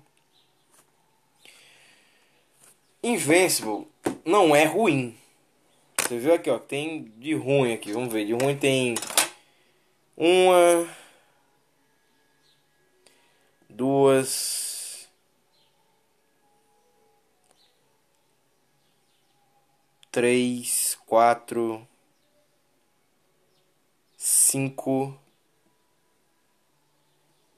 Invincible 3.02 3.86
não 4.24 4.54
é 4.54 4.64
ruim. 4.64 5.16
Você 5.98 6.18
viu 6.18 6.34
aqui, 6.34 6.50
ó, 6.50 6.58
tem 6.58 7.04
de 7.16 7.34
ruim 7.34 7.72
aqui, 7.72 7.92
vamos 7.92 8.12
ver. 8.12 8.26
De 8.26 8.32
ruim 8.32 8.56
tem 8.56 8.94
uma 10.16 10.86
duas 13.74 15.08
três, 20.10 20.96
quatro, 21.06 21.86
cinco 24.16 25.18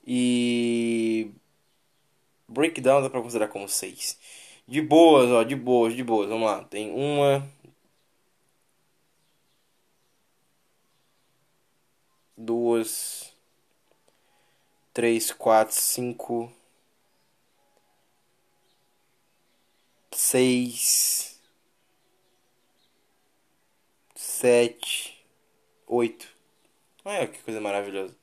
e 0.07 1.31
breakdown 2.49 3.03
dá 3.03 3.11
pra 3.11 3.21
considerar 3.21 3.49
como 3.49 3.69
seis. 3.69 4.19
De 4.67 4.81
boas, 4.81 5.31
ó, 5.31 5.43
de 5.43 5.55
boas, 5.55 5.95
de 5.95 6.03
boas. 6.03 6.29
Vamos 6.29 6.47
lá. 6.47 6.65
Tem 6.65 6.91
uma. 6.91 7.47
Duas. 12.37 13.26
Três, 14.97 15.31
quatro, 15.31 15.75
cinco. 15.75 16.51
Seis. 20.11 21.39
Sete. 24.15 25.23
Oito. 25.87 26.27
Olha 27.05 27.27
que 27.27 27.39
coisa 27.41 27.61
maravilhosa. 27.61 28.17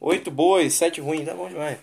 Oito 0.00 0.32
boas, 0.32 0.74
sete 0.74 1.00
ruins. 1.00 1.26
Tá 1.26 1.32
bom 1.32 1.48
demais. 1.48 1.78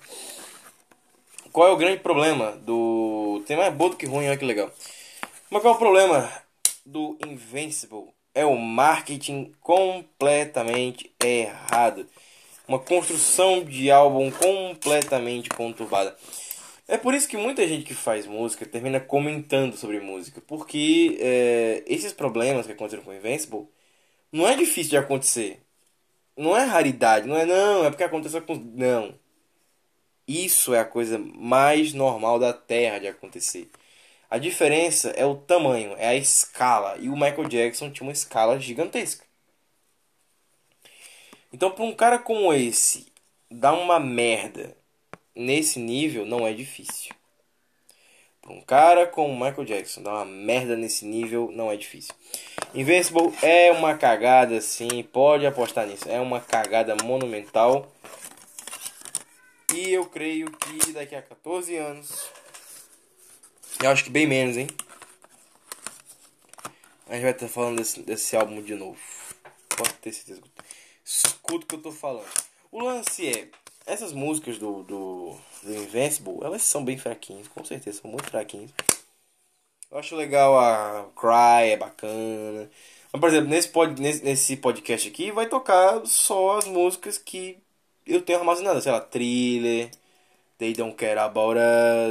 Qual 1.53 1.69
é 1.69 1.71
o 1.71 1.77
grande 1.77 2.01
problema 2.01 2.51
do. 2.51 3.41
Tem 3.47 3.55
mais 3.55 3.73
boa 3.73 3.91
do 3.91 3.95
que 3.95 4.05
ruim, 4.05 4.27
olha 4.27 4.37
que 4.37 4.43
legal. 4.43 4.69
Mas 5.49 5.61
qual 5.61 5.73
é 5.73 5.77
o 5.77 5.79
problema 5.79 6.29
do 6.85 7.17
Invincible? 7.25 8.13
É 8.35 8.45
o 8.45 8.57
marketing 8.57 9.55
completamente 9.61 11.15
errado. 11.23 12.05
Uma 12.71 12.79
construção 12.79 13.65
de 13.65 13.91
álbum 13.91 14.31
completamente 14.31 15.49
conturbada. 15.49 16.15
É 16.87 16.97
por 16.97 17.13
isso 17.13 17.27
que 17.27 17.35
muita 17.35 17.67
gente 17.67 17.83
que 17.83 17.93
faz 17.93 18.25
música 18.25 18.65
termina 18.65 18.97
comentando 18.97 19.75
sobre 19.75 19.99
música. 19.99 20.39
Porque 20.39 21.17
é, 21.19 21.83
esses 21.85 22.13
problemas 22.13 22.65
que 22.65 22.71
aconteceram 22.71 23.03
com 23.03 23.11
o 23.11 23.13
Invincible 23.13 23.67
não 24.31 24.47
é 24.47 24.55
difícil 24.55 24.91
de 24.91 24.97
acontecer. 24.97 25.61
Não 26.37 26.55
é 26.55 26.63
raridade, 26.63 27.27
não 27.27 27.37
é 27.37 27.45
não, 27.45 27.85
é 27.85 27.89
porque 27.89 28.05
aconteceu 28.05 28.41
com. 28.41 28.55
Não. 28.55 29.19
Isso 30.25 30.73
é 30.73 30.79
a 30.79 30.85
coisa 30.85 31.19
mais 31.19 31.93
normal 31.93 32.39
da 32.39 32.53
Terra 32.53 32.99
de 32.99 33.07
acontecer. 33.07 33.69
A 34.29 34.37
diferença 34.37 35.09
é 35.09 35.25
o 35.25 35.35
tamanho, 35.35 35.93
é 35.97 36.07
a 36.07 36.15
escala. 36.15 36.97
E 36.99 37.09
o 37.09 37.15
Michael 37.15 37.49
Jackson 37.49 37.91
tinha 37.91 38.07
uma 38.07 38.13
escala 38.13 38.57
gigantesca. 38.61 39.25
Então, 41.53 41.71
para 41.71 41.83
um 41.83 41.93
cara 41.93 42.17
como 42.17 42.53
esse 42.53 43.11
dar 43.49 43.73
uma 43.73 43.99
merda 43.99 44.75
nesse 45.35 45.79
nível, 45.79 46.25
não 46.25 46.47
é 46.47 46.53
difícil. 46.53 47.13
Para 48.41 48.53
um 48.53 48.61
cara 48.61 49.05
como 49.05 49.33
Michael 49.33 49.65
Jackson 49.65 50.01
dar 50.01 50.13
uma 50.13 50.25
merda 50.25 50.75
nesse 50.75 51.05
nível, 51.05 51.51
não 51.53 51.71
é 51.71 51.77
difícil. 51.77 52.13
Invincible 52.73 53.33
é 53.43 53.71
uma 53.71 53.97
cagada, 53.97 54.59
sim, 54.61 55.03
pode 55.03 55.45
apostar 55.45 55.85
nisso. 55.85 56.09
É 56.09 56.19
uma 56.19 56.39
cagada 56.39 56.95
monumental. 57.03 57.91
E 59.73 59.91
eu 59.91 60.05
creio 60.05 60.51
que 60.51 60.91
daqui 60.91 61.15
a 61.15 61.21
14 61.21 61.75
anos. 61.75 62.29
Eu 63.81 63.89
acho 63.89 64.03
que 64.05 64.09
bem 64.09 64.25
menos, 64.25 64.57
hein? 64.57 64.67
A 67.07 67.13
gente 67.13 67.23
vai 67.23 67.31
estar 67.31 67.47
falando 67.47 67.77
desse, 67.77 68.01
desse 68.01 68.35
álbum 68.35 68.61
de 68.61 68.73
novo. 68.73 68.99
Pode 69.75 69.93
ter 69.95 70.13
certeza. 70.13 70.41
Escuta 71.11 71.65
o 71.65 71.67
que 71.67 71.75
eu 71.75 71.81
tô 71.81 71.91
falando. 71.91 72.29
O 72.71 72.81
lance 72.81 73.27
é. 73.27 73.49
Essas 73.85 74.13
músicas 74.13 74.57
do, 74.57 74.83
do, 74.83 75.35
do 75.63 75.75
Invincible, 75.75 76.37
elas 76.43 76.61
são 76.61 76.85
bem 76.85 76.97
fraquinhas, 76.97 77.47
com 77.47 77.65
certeza, 77.65 77.99
são 77.99 78.09
muito 78.09 78.29
fraquinhas. 78.29 78.71
Eu 79.91 79.97
acho 79.97 80.15
legal 80.15 80.57
a 80.57 81.09
Cry, 81.15 81.71
é 81.71 81.77
bacana. 81.77 82.69
Mas, 83.11 83.19
por 83.19 83.27
exemplo, 83.27 83.49
nesse, 83.49 83.67
pod, 83.67 84.01
nesse, 84.01 84.23
nesse 84.23 84.55
podcast 84.55 85.09
aqui 85.09 85.31
vai 85.31 85.49
tocar 85.49 86.05
só 86.05 86.57
as 86.57 86.65
músicas 86.65 87.17
que 87.17 87.57
eu 88.05 88.21
tenho 88.21 88.39
armazenado, 88.39 88.81
sei 88.81 88.91
lá, 88.91 89.01
thriller, 89.01 89.91
They 90.57 90.73
Don't 90.73 90.95
Care 90.95 91.19
About 91.19 91.59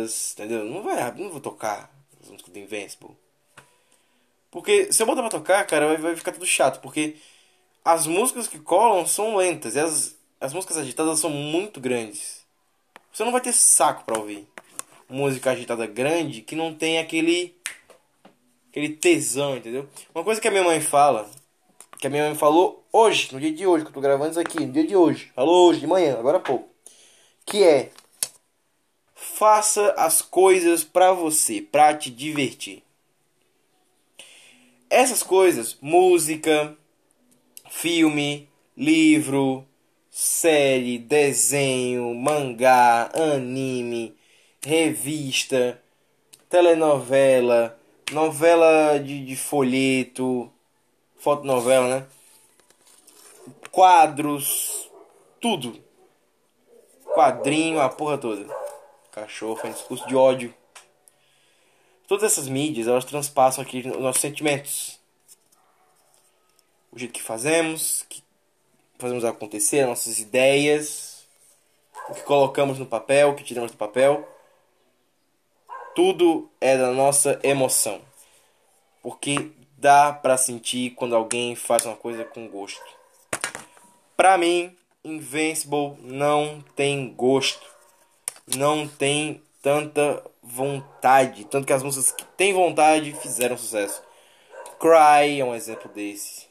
Us, 0.05 0.33
entendeu? 0.35 0.65
Não 0.65 0.83
vai, 0.83 1.11
não 1.13 1.31
vou 1.31 1.41
tocar 1.41 1.91
as 2.21 2.29
músicas 2.29 2.53
do 2.53 2.59
Invincible. 2.59 3.17
Porque 4.51 4.93
se 4.93 5.03
eu 5.03 5.07
botar 5.07 5.23
pra 5.23 5.31
tocar, 5.31 5.67
cara, 5.67 5.87
vai, 5.87 5.97
vai 5.97 6.17
ficar 6.17 6.33
tudo 6.33 6.45
chato, 6.45 6.81
porque 6.81 7.17
as 7.85 8.07
músicas 8.07 8.47
que 8.47 8.59
colam 8.59 9.07
são 9.07 9.37
lentas 9.37 9.75
e 9.75 9.81
as, 9.81 10.17
as 10.41 10.53
músicas 10.53 10.77
agitadas 10.77 11.19
são 11.19 11.31
muito 11.31 11.81
grandes. 11.81 12.45
Você 13.13 13.25
não 13.25 13.33
vai 13.33 13.41
ter 13.41 13.53
saco 13.53 14.05
pra 14.05 14.19
ouvir 14.19 14.47
música 15.09 15.51
agitada 15.51 15.87
grande 15.87 16.43
que 16.43 16.55
não 16.55 16.75
tem 16.75 16.99
aquele 16.99 17.55
aquele 18.69 18.91
tesão, 18.91 19.57
entendeu? 19.57 19.89
Uma 20.15 20.23
coisa 20.23 20.41
que 20.41 20.47
a 20.47 20.51
minha 20.51 20.63
mãe 20.63 20.81
fala 20.81 21.29
que 22.01 22.07
a 22.07 22.11
minha 22.11 22.25
mãe 22.25 22.35
falou 22.35 22.83
hoje, 22.91 23.29
no 23.31 23.39
dia 23.39 23.53
de 23.53 23.67
hoje, 23.67 23.85
que 23.85 23.91
eu 23.91 23.95
tô 23.95 24.01
gravando 24.01 24.31
isso 24.31 24.41
aqui, 24.41 24.65
no 24.65 24.73
dia 24.73 24.87
de 24.87 24.97
hoje. 24.97 25.31
Falou 25.35 25.69
hoje, 25.69 25.81
de 25.81 25.87
manhã, 25.87 26.19
agora 26.19 26.39
há 26.39 26.41
pouco. 26.41 26.67
Que 27.45 27.63
é 27.63 27.91
faça 29.15 29.95
as 29.99 30.23
coisas 30.23 30.83
para 30.83 31.13
você, 31.13 31.61
para 31.61 31.95
te 31.95 32.11
divertir. 32.11 32.83
Essas 34.89 35.23
coisas, 35.23 35.77
música, 35.81 36.75
filme, 37.71 38.49
livro, 38.77 39.65
série, 40.11 40.99
desenho, 40.99 42.15
mangá, 42.15 43.11
anime, 43.15 44.15
revista, 44.63 45.81
telenovela, 46.49 47.79
novela 48.13 48.99
de, 48.99 49.25
de 49.25 49.37
folheto, 49.37 50.53
fotonovela, 51.17 52.01
né? 52.01 52.07
Quadros, 53.71 54.91
tudo. 55.41 55.81
Quadrinho, 57.15 57.81
a 57.81 57.89
porra 57.89 58.19
toda. 58.19 58.53
Cachorro 59.13 59.57
faz 59.57 59.77
discurso 59.77 60.07
de 60.07 60.17
ódio. 60.17 60.53
Todas 62.07 62.25
essas 62.25 62.49
mídias, 62.49 62.89
elas 62.89 63.05
transpassam 63.05 63.63
aqui 63.63 63.79
os 63.79 64.01
nossos 64.01 64.21
sentimentos. 64.21 65.00
O 66.93 66.99
jeito 66.99 67.13
que 67.13 67.23
fazemos, 67.23 68.05
que 68.09 68.23
fazemos 68.99 69.25
acontecer, 69.25 69.87
nossas 69.87 70.19
ideias, 70.19 71.27
o 72.09 72.15
que 72.15 72.23
colocamos 72.23 72.79
no 72.79 72.87
papel, 72.87 73.31
o 73.31 73.35
que 73.35 73.45
tiramos 73.45 73.71
do 73.71 73.77
papel. 73.77 74.29
Tudo 75.95 76.51
é 76.61 76.77
da 76.77 76.91
nossa 76.93 77.39
emoção. 77.43 78.01
Porque 79.03 79.53
dá 79.79 80.13
para 80.13 80.37
sentir 80.37 80.91
quando 80.91 81.17
alguém 81.17 81.55
faz 81.55 81.87
uma 81.87 81.97
coisa 81.97 82.25
com 82.25 82.49
gosto. 82.49 82.85
Para 84.17 84.37
mim, 84.37 84.77
Invincible 85.05 85.97
não 86.01 86.63
tem 86.77 87.13
gosto. 87.15 87.67
Não 88.57 88.87
tem 88.87 89.43
tanta 89.63 90.23
vontade. 90.43 91.45
Tanto 91.45 91.67
que 91.67 91.73
as 91.73 91.83
músicas 91.83 92.13
que 92.13 92.25
têm 92.37 92.53
vontade 92.53 93.13
fizeram 93.13 93.57
sucesso. 93.57 94.03
Cry 94.79 95.41
é 95.41 95.45
um 95.45 95.55
exemplo 95.55 95.91
desse. 95.91 96.50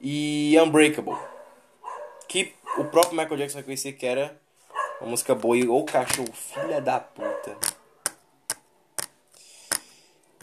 E 0.00 0.56
Unbreakable. 0.60 1.16
Que 2.28 2.54
o 2.78 2.84
próprio 2.84 3.16
Michael 3.16 3.36
Jackson 3.36 3.58
reconhecia 3.58 3.92
que 3.92 4.06
era 4.06 4.40
uma 5.00 5.10
música 5.10 5.34
boa. 5.34 5.56
E 5.56 5.68
o 5.68 5.84
cachorro, 5.84 6.32
filha 6.32 6.80
da 6.80 6.98
puta. 7.00 7.56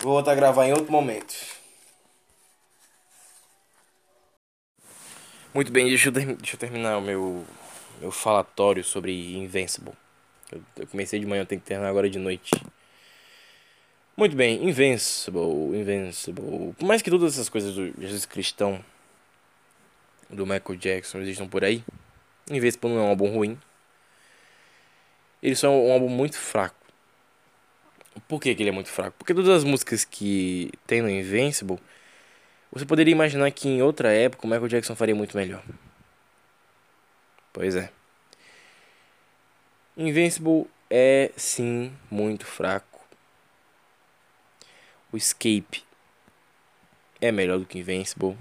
Vou 0.02 0.13
voltar 0.13 0.34
a 0.34 0.36
gravar 0.36 0.67
em 0.67 0.74
outro 0.74 0.91
momento. 0.91 1.34
Muito 5.54 5.72
bem, 5.72 5.88
deixa 5.88 6.10
eu, 6.10 6.12
deixa 6.12 6.56
eu 6.56 6.60
terminar 6.60 7.00
o 7.00 7.02
meu, 7.02 7.43
meu 8.00 8.12
falatório 8.12 8.84
sobre 8.84 9.36
Invincible. 9.36 9.93
Eu, 10.52 10.62
eu 10.78 10.88
comecei 10.88 11.20
de 11.20 11.26
manhã, 11.26 11.41
eu 11.41 11.46
tenho 11.48 11.60
que 11.60 11.67
terminar 11.67 11.89
agora 11.89 12.08
de 12.08 12.20
noite. 12.20 12.52
Muito 14.15 14.36
bem, 14.36 14.63
Invincible, 14.63 15.76
Invincible. 15.76 16.76
Por 16.78 16.86
mais 16.86 17.02
que 17.02 17.10
todas 17.10 17.34
essas 17.34 17.50
coisas 17.50 17.74
do 17.74 17.91
Jesus 18.00 18.26
Cristão, 18.26 18.84
do 20.30 20.46
Michael 20.46 20.78
Jackson 20.78 21.20
existam 21.20 21.48
por 21.48 21.63
aí, 21.63 21.84
Invincible 22.50 22.90
não 22.90 23.00
é 23.00 23.04
um 23.04 23.10
álbum 23.10 23.30
ruim. 23.30 23.60
Ele 25.42 25.56
só 25.56 25.68
é 25.68 25.70
um 25.70 25.92
álbum 25.92 26.10
muito 26.10 26.38
fraco. 26.38 26.76
Por 28.28 28.42
que, 28.42 28.56
que 28.56 28.63
ele 28.63 28.70
é 28.70 28.74
muito 28.74 28.90
fraco? 28.90 29.16
Porque 29.18 29.34
todas 29.34 29.50
as 29.50 29.63
músicas 29.63 30.04
que 30.04 30.72
tem 30.88 31.02
no 31.02 31.10
Invincible, 31.10 31.78
você 32.72 32.86
poderia 32.86 33.12
imaginar 33.12 33.52
que 33.52 33.68
em 33.68 33.82
outra 33.82 34.12
época 34.12 34.46
o 34.46 34.50
Michael 34.50 34.68
Jackson 34.68 34.96
faria 34.96 35.13
muito 35.13 35.38
melhor. 35.38 35.63
Pois 37.54 37.76
é. 37.76 37.92
Invincible 39.96 40.68
é 40.90 41.32
sim 41.36 41.92
muito 42.10 42.46
fraco. 42.46 43.06
O 45.12 45.18
Escape 45.18 45.84
é 47.20 47.32
melhor 47.32 47.60
do 47.60 47.66
que 47.66 47.80
Invincible. 47.80 48.38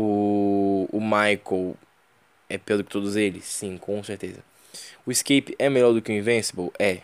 O, 0.00 0.88
o 0.92 1.00
Michael 1.00 1.76
é 2.48 2.56
pior 2.56 2.76
do 2.76 2.84
que 2.84 2.90
todos 2.90 3.16
eles? 3.16 3.44
Sim, 3.44 3.76
com 3.76 4.00
certeza. 4.04 4.44
O 5.04 5.10
Escape 5.10 5.56
é 5.58 5.68
melhor 5.68 5.92
do 5.92 6.00
que 6.00 6.12
o 6.12 6.14
Invincible? 6.14 6.70
É. 6.78 7.00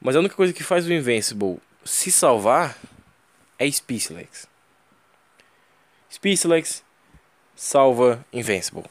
Mas 0.00 0.16
a 0.16 0.18
única 0.18 0.34
coisa 0.34 0.52
que 0.52 0.64
faz 0.64 0.88
o 0.88 0.92
Invincible 0.92 1.58
se 1.84 2.10
salvar 2.10 2.76
é 3.60 3.70
Speechless. 3.70 4.48
Speechless 6.12 6.82
salva 7.54 8.26
Invincible. 8.32 8.86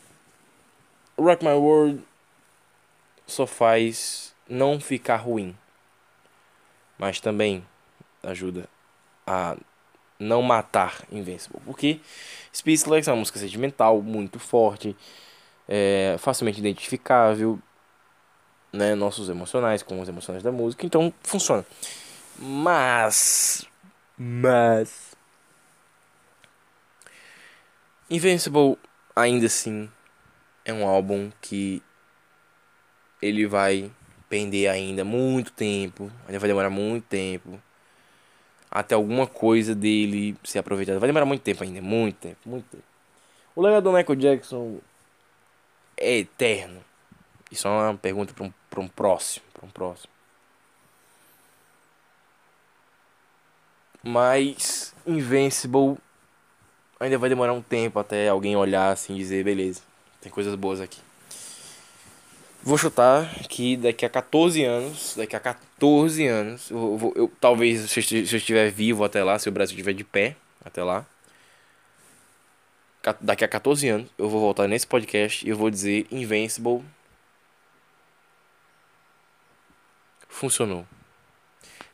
Rock 1.18 1.44
My 1.44 1.52
World 1.52 2.02
só 3.28 3.46
faz 3.46 4.34
não 4.48 4.80
ficar 4.80 5.18
ruim, 5.18 5.58
mas 6.98 7.20
também 7.20 7.66
ajuda 8.24 8.70
a 9.28 9.58
não 10.24 10.42
matar 10.42 11.04
Invincible, 11.12 11.60
porque 11.66 12.00
Speechless 12.56 13.10
é 13.10 13.12
uma 13.12 13.20
música 13.20 13.40
sentimental 13.40 14.02
muito 14.02 14.40
forte, 14.40 14.96
é 15.68 16.16
facilmente 16.20 16.60
identificável, 16.60 17.60
né, 18.72 18.96
nossos 18.96 19.30
emocionais 19.30 19.84
com 19.84 20.02
os 20.02 20.10
emocionais 20.10 20.44
da 20.44 20.52
música, 20.52 20.86
então 20.86 21.14
funciona. 21.22 21.66
Mas 22.40 23.68
mas. 24.18 25.16
Invincible 28.10 28.78
ainda 29.16 29.48
assim 29.48 29.90
é 30.64 30.72
um 30.72 30.88
álbum 30.88 31.32
que 31.42 31.82
ele 33.22 33.48
vai 33.48 33.92
pender 34.30 34.70
ainda 34.70 35.04
muito 35.04 35.52
tempo, 35.52 36.12
ainda 36.28 36.40
vai 36.40 36.48
demorar 36.48 36.70
muito 36.70 37.06
tempo 37.06 37.62
até 38.74 38.96
alguma 38.96 39.28
coisa 39.28 39.76
dele 39.76 40.36
ser 40.44 40.58
aproveitada. 40.58 41.00
Vai 41.00 41.08
demorar 41.08 41.28
muito 41.28 41.44
tempo 41.44 41.64
ainda, 41.64 41.80
muito 41.80 42.16
tempo, 42.18 42.38
muito 42.44 42.66
tempo. 42.72 42.84
O 43.56 43.62
legado 43.62 43.84
do 43.84 43.92
Michael 43.94 44.16
Jackson 44.16 44.80
é 45.96 46.18
eterno. 46.18 46.84
Isso 47.52 47.68
é 47.68 47.70
uma 47.70 47.96
pergunta 47.96 48.34
para 48.34 48.44
um, 48.44 48.84
um 48.84 48.88
próximo, 48.88 49.46
para 49.54 49.64
um 49.64 49.70
próximo. 49.70 50.12
Mas 54.02 54.96
Invincible 55.06 55.98
ainda 57.00 57.20
vai 57.20 57.30
demorar 57.30 57.54
um 57.54 57.62
tempo 57.62 58.00
até 58.00 58.28
alguém 58.28 58.56
olhar 58.56 58.92
assim 58.92 59.14
e 59.14 59.20
dizer, 59.20 59.46
beleza, 59.46 59.82
tem 60.20 60.32
coisas 60.32 60.56
boas 60.56 60.82
aqui. 60.82 61.00
Vou 62.64 62.78
chutar 62.78 63.30
que 63.50 63.76
daqui 63.76 64.06
a 64.06 64.10
14 64.10 64.64
anos, 64.64 65.16
daqui 65.18 65.36
a 65.36 65.40
14 65.40 66.26
anos, 66.26 66.72
eu, 66.72 66.98
eu, 67.02 67.24
eu 67.24 67.32
talvez 67.40 67.92
se 67.92 68.00
eu 68.00 68.38
estiver 68.38 68.72
vivo 68.72 69.04
até 69.04 69.22
lá, 69.22 69.38
se 69.38 69.50
o 69.50 69.52
Brasil 69.52 69.76
estiver 69.76 69.94
de 69.94 70.06
pé 70.06 70.38
até 70.64 70.82
lá, 70.82 71.06
daqui 73.20 73.44
a 73.44 73.48
14 73.50 73.90
anos, 73.90 74.10
eu 74.18 74.30
vou 74.30 74.40
voltar 74.40 74.68
nesse 74.68 74.88
podcast 74.88 75.46
e 75.46 75.50
eu 75.50 75.58
vou 75.58 75.70
dizer 75.70 76.08
Invincible 76.10 76.82
funcionou. 80.30 80.86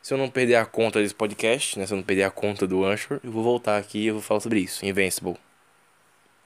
Se 0.00 0.14
eu 0.14 0.18
não 0.18 0.30
perder 0.30 0.54
a 0.54 0.64
conta 0.64 1.00
desse 1.00 1.14
podcast, 1.14 1.78
né, 1.78 1.86
se 1.86 1.92
eu 1.92 1.96
não 1.96 2.04
perder 2.04 2.22
a 2.22 2.30
conta 2.30 2.66
do 2.66 2.84
Anchor, 2.84 3.20
eu 3.22 3.30
vou 3.30 3.42
voltar 3.42 3.76
aqui 3.76 3.98
e 3.98 4.06
eu 4.06 4.14
vou 4.14 4.22
falar 4.22 4.40
sobre 4.40 4.60
isso. 4.60 4.84
Invincible. 4.86 5.36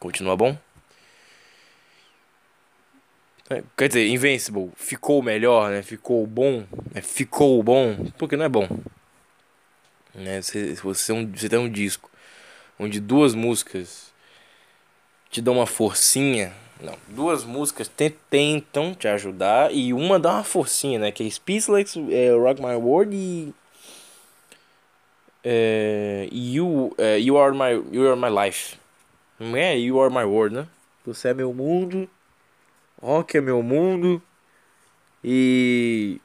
Continua 0.01 0.37
bom? 0.37 0.59
É, 3.51 3.63
quer 3.77 3.89
dizer, 3.89 4.07
Invincible 4.07 4.71
ficou 4.75 5.23
melhor, 5.23 5.71
né? 5.71 5.83
Ficou 5.83 6.27
bom, 6.27 6.65
né? 6.95 7.03
ficou 7.03 7.63
bom, 7.63 8.11
porque 8.17 8.37
não 8.37 8.47
é 8.47 8.49
bom. 8.49 8.67
Né? 10.15 10.41
Se, 10.41 10.75
você, 10.77 11.13
um, 11.13 11.31
você 11.31 11.49
tem 11.49 11.59
um 11.59 11.69
disco 11.69 12.11
onde 12.79 13.01
duas 13.01 13.35
músicas 13.35 14.13
te 15.31 15.43
dão 15.43 15.55
uma 15.55 15.67
forcinha, 15.67 16.55
não, 16.81 16.97
duas 17.09 17.45
músicas 17.45 17.91
tentam 18.29 18.95
te 18.95 19.09
ajudar 19.09 19.73
e 19.73 19.93
uma 19.93 20.19
dá 20.19 20.35
uma 20.35 20.45
forcinha, 20.45 20.99
né? 20.99 21.13
Que 21.13 21.27
é 21.27 21.31
Speechless, 21.31 21.99
é, 22.11 22.31
Rock 22.31 22.63
My 22.63 22.75
World 22.75 23.15
e 23.15 23.55
é, 25.45 26.29
you, 26.33 26.95
é, 26.97 27.19
you 27.19 27.37
Are 27.37 27.53
My 27.53 27.95
You 27.95 28.11
Are 28.11 28.19
My 28.19 28.47
Life. 28.47 28.79
Não 29.39 29.55
é 29.55 29.77
You 29.77 30.01
Are 30.01 30.13
My 30.13 30.25
World, 30.25 30.57
né? 30.57 30.67
Você 31.05 31.29
é 31.29 31.35
meu 31.35 31.53
mundo 31.53 32.09
rock 33.05 33.37
é 33.37 33.41
meu 33.41 33.63
mundo 33.63 34.23
e 35.23 36.19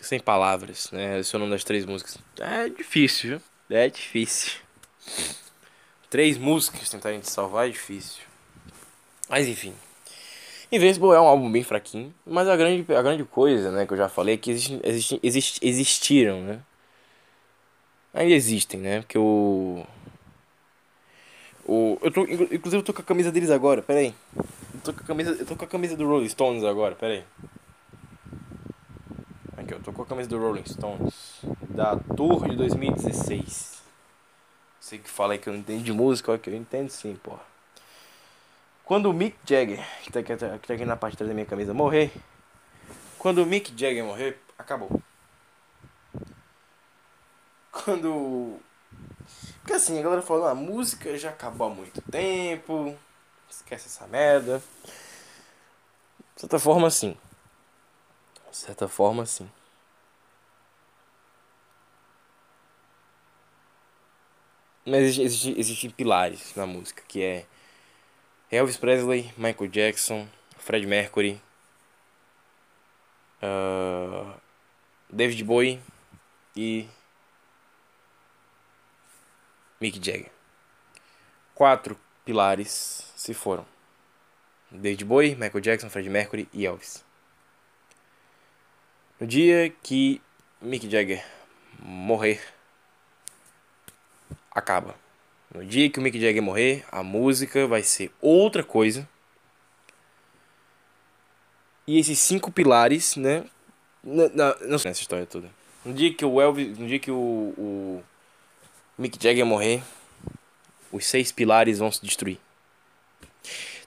sem 0.00 0.18
palavras, 0.18 0.90
né? 0.90 1.20
Esse 1.20 1.34
é 1.34 1.36
o 1.36 1.40
nome 1.40 1.52
das 1.52 1.62
três 1.62 1.84
músicas. 1.84 2.18
É 2.38 2.68
difícil, 2.70 3.30
viu? 3.30 3.78
É 3.78 3.88
difícil. 3.88 4.60
Três 6.08 6.38
músicas 6.38 6.88
tentarem 6.88 7.20
te 7.20 7.30
salvar 7.30 7.68
é 7.68 7.70
difícil. 7.70 8.22
Mas 9.28 9.46
enfim. 9.46 9.74
Invincible 10.72 11.10
é 11.14 11.20
um 11.20 11.26
álbum 11.26 11.52
bem 11.52 11.62
fraquinho, 11.62 12.14
mas 12.24 12.48
a 12.48 12.56
grande, 12.56 12.92
a 12.94 13.02
grande 13.02 13.24
coisa, 13.24 13.70
né, 13.70 13.86
que 13.86 13.92
eu 13.92 13.96
já 13.96 14.08
falei 14.08 14.36
é 14.36 14.38
que 14.38 14.50
existe, 14.52 14.80
existe, 14.82 15.20
exist, 15.22 15.58
existiram, 15.62 16.42
né? 16.42 16.60
Ainda 18.14 18.32
existem, 18.32 18.80
né? 18.80 19.00
Porque 19.00 19.18
o 19.18 19.84
o, 21.70 21.98
eu 22.02 22.10
tô, 22.10 22.22
inclusive 22.22 22.78
eu 22.78 22.82
tô 22.82 22.92
com 22.92 23.00
a 23.00 23.04
camisa 23.04 23.30
deles 23.30 23.48
agora, 23.48 23.80
pera 23.80 24.00
aí. 24.00 24.12
Eu 24.74 24.80
tô 24.82 24.92
com 24.92 25.02
a 25.02 25.04
camisa, 25.04 25.30
eu 25.30 25.46
tô 25.46 25.54
com 25.54 25.64
a 25.64 25.68
camisa 25.68 25.96
do 25.96 26.04
Rolling 26.04 26.28
Stones 26.28 26.64
agora, 26.64 26.96
pera 26.96 27.12
aí. 27.12 27.24
Aqui, 29.56 29.74
eu 29.74 29.80
tô 29.80 29.92
com 29.92 30.02
a 30.02 30.06
camisa 30.06 30.28
do 30.28 30.36
Rolling 30.36 30.66
Stones 30.66 31.42
da 31.68 31.96
Tour 32.16 32.48
de 32.48 32.56
2016. 32.56 33.80
Sei 34.80 34.98
que 34.98 35.08
fala 35.08 35.34
aí 35.34 35.38
que 35.38 35.48
eu 35.48 35.52
não 35.52 35.60
entendo 35.60 35.84
de 35.84 35.92
música, 35.92 36.36
que 36.38 36.50
eu 36.50 36.56
entendo 36.56 36.90
sim, 36.90 37.14
porra. 37.22 37.42
Quando 38.84 39.08
o 39.08 39.12
Mick 39.12 39.36
Jagger, 39.46 39.86
que 40.02 40.10
tá, 40.10 40.18
aqui, 40.18 40.36
que 40.36 40.66
tá 40.66 40.74
aqui 40.74 40.84
na 40.84 40.96
parte 40.96 41.12
de 41.12 41.18
trás 41.18 41.28
da 41.28 41.34
minha 41.34 41.46
camisa, 41.46 41.72
morrer, 41.72 42.10
quando 43.16 43.44
o 43.44 43.46
Mick 43.46 43.70
Jagger 43.70 44.04
morrer, 44.04 44.40
acabou. 44.58 45.00
Quando 47.70 48.58
porque 49.70 49.76
assim, 49.76 50.00
a 50.00 50.02
galera 50.02 50.20
falou, 50.20 50.48
a 50.48 50.54
música 50.54 51.16
já 51.16 51.30
acabou 51.30 51.68
há 51.68 51.70
muito 51.70 52.02
tempo, 52.02 52.98
esquece 53.48 53.86
essa 53.86 54.04
merda. 54.08 54.60
De 56.34 56.40
certa 56.40 56.58
forma, 56.58 56.90
sim. 56.90 57.16
De 58.50 58.56
certa 58.56 58.88
forma, 58.88 59.24
sim. 59.24 59.48
Mas 64.84 65.16
existem, 65.16 65.56
existem 65.56 65.88
pilares 65.90 66.52
na 66.56 66.66
música, 66.66 67.04
que 67.06 67.22
é 67.22 67.46
Elvis 68.50 68.76
Presley, 68.76 69.32
Michael 69.36 69.70
Jackson, 69.70 70.26
Fred 70.58 70.84
Mercury, 70.84 71.40
uh, 73.40 74.34
David 75.08 75.44
Bowie 75.44 75.80
e 76.56 76.88
Mick 79.80 79.98
Jagger. 80.04 80.30
Quatro 81.54 81.98
pilares 82.24 83.06
se 83.16 83.32
foram. 83.32 83.64
David 84.70 85.04
Bowie, 85.04 85.34
Michael 85.34 85.60
Jackson, 85.60 85.90
Fred 85.90 86.08
Mercury 86.08 86.48
e 86.52 86.66
Elvis. 86.66 87.04
No 89.18 89.26
dia 89.26 89.70
que 89.82 90.20
Mick 90.60 90.88
Jagger 90.88 91.24
morrer, 91.78 92.40
acaba. 94.50 94.94
No 95.52 95.64
dia 95.64 95.90
que 95.90 95.98
o 95.98 96.02
Mick 96.02 96.20
Jagger 96.20 96.42
morrer, 96.42 96.84
a 96.92 97.02
música 97.02 97.66
vai 97.66 97.82
ser 97.82 98.12
outra 98.20 98.62
coisa. 98.62 99.08
E 101.86 101.98
esses 101.98 102.18
cinco 102.18 102.52
pilares, 102.52 103.16
né? 103.16 103.44
Não, 104.02 104.78
sei 104.78 104.90
essa 104.90 105.00
história 105.00 105.26
toda. 105.26 105.50
No 105.84 105.92
dia 105.92 106.14
que 106.14 106.24
o 106.24 106.40
Elvis, 106.40 106.78
no 106.78 106.86
dia 106.86 106.98
que 106.98 107.10
o, 107.10 107.16
o 107.16 108.04
Mick 109.00 109.18
Jagger 109.18 109.46
morrer, 109.46 109.82
os 110.92 111.06
seis 111.06 111.32
pilares 111.32 111.78
vão 111.78 111.90
se 111.90 112.04
destruir. 112.04 112.36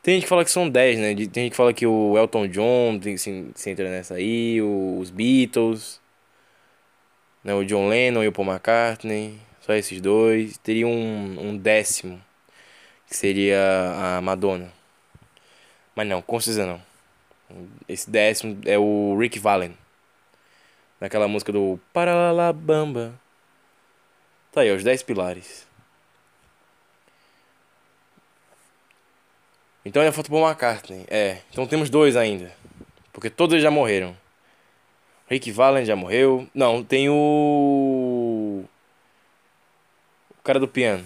Tem 0.01 0.15
gente 0.15 0.23
que 0.23 0.29
fala 0.29 0.43
que 0.43 0.49
são 0.49 0.67
10, 0.67 0.97
né? 0.97 1.15
Tem 1.15 1.43
gente 1.43 1.51
que 1.51 1.55
fala 1.55 1.71
que 1.71 1.85
o 1.85 2.17
Elton 2.17 2.47
John 2.47 2.97
tem, 2.99 3.15
se, 3.15 3.51
se 3.53 3.69
entra 3.69 3.91
nessa 3.91 4.15
aí, 4.15 4.59
os 4.59 5.11
Beatles, 5.11 6.01
né? 7.43 7.53
o 7.53 7.63
John 7.63 7.89
Lennon 7.89 8.23
e 8.23 8.27
o 8.27 8.31
Paul 8.31 8.47
McCartney, 8.47 9.39
só 9.61 9.73
esses 9.73 10.01
dois. 10.01 10.57
Teria 10.57 10.87
um, 10.87 11.49
um 11.49 11.55
décimo, 11.55 12.19
que 13.07 13.15
seria 13.15 14.17
a 14.17 14.19
Madonna. 14.19 14.73
Mas 15.95 16.07
não, 16.07 16.23
com 16.23 16.39
certeza 16.39 16.65
não. 16.65 16.81
Esse 17.87 18.09
décimo 18.09 18.59
é 18.65 18.79
o 18.79 19.15
Rick 19.19 19.37
Valen. 19.37 19.77
Naquela 20.99 21.27
música 21.27 21.51
do 21.51 21.79
Paralabamba. 21.93 23.21
Tá 24.53 24.61
aí, 24.61 24.71
os 24.71 24.83
10 24.83 25.01
pilares. 25.01 25.67
Então 29.83 30.01
ainda 30.01 30.13
falta 30.13 30.29
Paul 30.29 30.47
McCartney. 30.47 31.05
É, 31.09 31.41
então 31.51 31.67
temos 31.67 31.89
dois 31.89 32.15
ainda. 32.15 32.55
Porque 33.11 33.29
todos 33.31 33.61
já 33.61 33.71
morreram. 33.71 34.15
Rick 35.27 35.51
Valen 35.51 35.85
já 35.85 35.95
morreu. 35.95 36.47
Não, 36.53 36.83
tem 36.83 37.09
o. 37.09 38.63
O 40.29 40.43
cara 40.43 40.59
do 40.59 40.67
piano. 40.67 41.03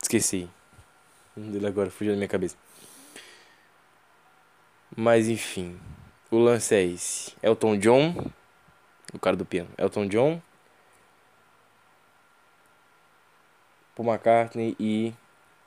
Esqueci. 0.00 0.48
O 1.36 1.40
dele 1.40 1.66
agora 1.66 1.90
fugiu 1.90 2.14
da 2.14 2.16
minha 2.16 2.28
cabeça. 2.28 2.56
Mas 4.96 5.28
enfim. 5.28 5.78
O 6.30 6.38
lance 6.38 6.74
é 6.74 6.82
esse. 6.82 7.34
Elton 7.42 7.76
John. 7.76 8.30
O 9.12 9.18
cara 9.18 9.36
do 9.36 9.44
piano. 9.44 9.68
Elton 9.78 10.06
John. 10.08 10.40
Paul 13.94 14.08
McCartney 14.08 14.76
e. 14.78 15.12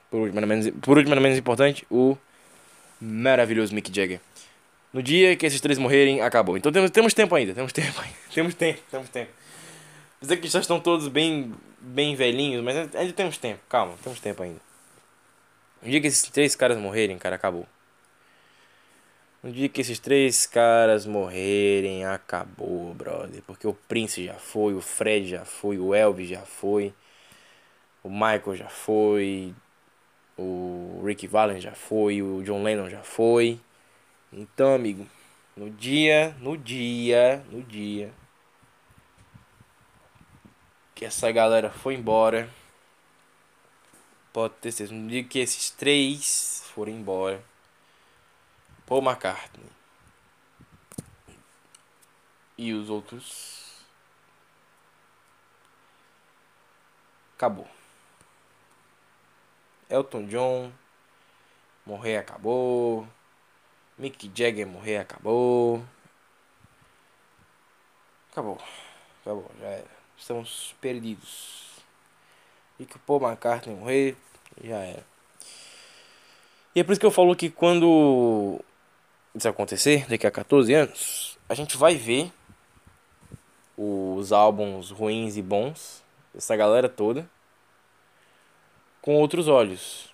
Por 0.10 0.22
último, 0.22 0.46
menos, 0.46 0.70
por 0.82 0.98
último, 0.98 1.16
menos 1.16 1.38
importante, 1.38 1.86
o 1.90 2.18
maravilhoso 3.00 3.74
Mick 3.74 3.94
Jagger. 3.94 4.20
No 4.94 5.02
dia 5.02 5.36
que 5.38 5.46
esses 5.46 5.62
três 5.62 5.80
morrerem, 5.80 6.22
acabou. 6.22 6.58
Então 6.58 6.72
temos, 6.72 6.92
temos 6.92 7.14
tempo 7.14 7.34
ainda, 7.34 7.54
temos 7.54 7.72
tempo 7.72 8.00
ainda. 8.02 8.16
Temos 8.34 8.54
tempo, 8.56 8.80
temos 8.90 9.10
tempo. 9.10 9.32
Dizer 10.22 10.38
que 10.38 10.48
já 10.48 10.60
estão 10.60 10.80
todos 10.80 11.08
bem, 11.08 11.54
bem 11.80 12.16
velhinhos, 12.16 12.64
mas 12.64 12.94
ainda 12.96 13.14
temos 13.14 13.38
tempo. 13.38 13.60
Calma, 13.68 13.96
temos 14.04 14.20
tempo 14.20 14.44
ainda. 14.44 14.60
No 15.82 15.90
dia 15.90 16.00
que 16.00 16.08
esses 16.08 16.30
três 16.30 16.56
caras 16.56 16.78
morrerem, 16.78 17.18
cara, 17.18 17.36
acabou. 17.36 17.66
No 19.44 19.52
dia 19.52 19.68
que 19.68 19.82
esses 19.82 19.98
três 19.98 20.46
caras 20.46 21.06
morrerem, 21.08 22.06
acabou, 22.06 22.94
brother. 22.94 23.42
Porque 23.44 23.68
o 23.68 23.74
Prince 23.74 24.24
já 24.24 24.36
foi, 24.36 24.76
o 24.76 24.82
Fred 24.82 25.28
já 25.28 25.44
foi, 25.44 25.80
o 25.80 25.96
Elvis 25.96 26.30
já 26.30 26.42
foi, 26.42 26.94
o 28.04 28.10
Michael 28.10 28.56
já 28.56 28.70
foi, 28.70 29.56
o 30.38 31.02
Rick 31.04 31.26
Valen 31.28 31.60
já 31.60 31.74
foi, 31.74 32.22
o 32.22 32.44
John 32.44 32.62
Lennon 32.62 32.90
já 32.90 33.02
foi. 33.02 33.60
Então, 34.32 34.76
amigo, 34.76 35.08
no 35.58 35.70
dia, 35.72 36.36
no 36.40 36.56
dia, 36.56 37.44
no 37.50 37.64
dia 37.64 38.14
que 40.94 41.06
essa 41.06 41.32
galera 41.32 41.72
foi 41.72 41.96
embora, 41.96 42.48
pode 44.32 44.54
ter 44.62 44.72
certeza, 44.72 44.94
no 44.94 45.10
dia 45.10 45.24
que 45.24 45.40
esses 45.40 45.72
três 45.72 46.64
forem 46.76 46.96
embora, 46.96 47.44
Paul 48.92 49.04
McCartney 49.04 49.70
e 52.58 52.74
os 52.74 52.90
outros 52.90 53.86
acabou. 57.38 57.70
Elton 59.90 60.26
John 60.26 60.74
morrer 61.86 62.18
acabou. 62.18 63.08
Mick 63.98 64.30
Jagger 64.36 64.68
morrer 64.68 64.98
acabou. 64.98 65.82
Acabou. 68.30 68.62
Acabou, 69.22 69.50
já 69.58 69.68
era 69.68 69.88
estamos 70.18 70.76
perdidos. 70.82 71.78
E 72.78 72.86
que 72.86 72.98
o 72.98 73.00
Paul 73.00 73.22
McCartney 73.22 73.74
morrer, 73.74 74.18
já 74.62 74.80
era. 74.80 75.06
E 76.76 76.82
é 76.82 76.84
por 76.84 76.92
isso 76.92 77.00
que 77.00 77.06
eu 77.06 77.12
falo 77.12 77.34
que 77.38 77.50
quando 77.50 78.62
isso 79.34 79.48
acontecer, 79.48 80.08
daqui 80.08 80.28
a 80.28 80.32
14 80.32 80.74
anos, 80.74 81.38
a 81.48 81.54
gente 81.54 81.78
vai 81.78 81.96
ver 81.96 82.32
os 83.78 84.32
álbuns 84.32 84.92
ruins 84.92 85.38
e 85.38 85.42
bons 85.42 86.04
dessa 86.34 86.56
galera 86.56 86.88
toda 86.88 87.28
com 89.02 89.16
outros 89.16 89.48
olhos. 89.48 90.14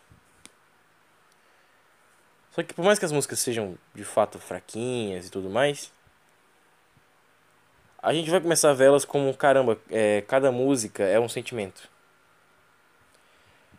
Só 2.52 2.64
que 2.64 2.74
por 2.74 2.84
mais 2.84 2.98
que 2.98 3.06
as 3.06 3.12
músicas 3.12 3.40
sejam 3.40 3.78
de 3.94 4.04
fato 4.04 4.40
fraquinhas 4.40 5.28
e 5.28 5.30
tudo 5.30 5.50
mais, 5.50 5.92
a 8.02 8.14
gente 8.14 8.32
vai 8.32 8.40
começar 8.40 8.70
a 8.72 8.74
vê-las 8.74 9.04
como, 9.04 9.36
caramba, 9.36 9.78
é, 9.90 10.22
cada 10.22 10.52
música 10.52 11.04
é 11.04 11.20
um 11.20 11.28
sentimento. 11.28 11.90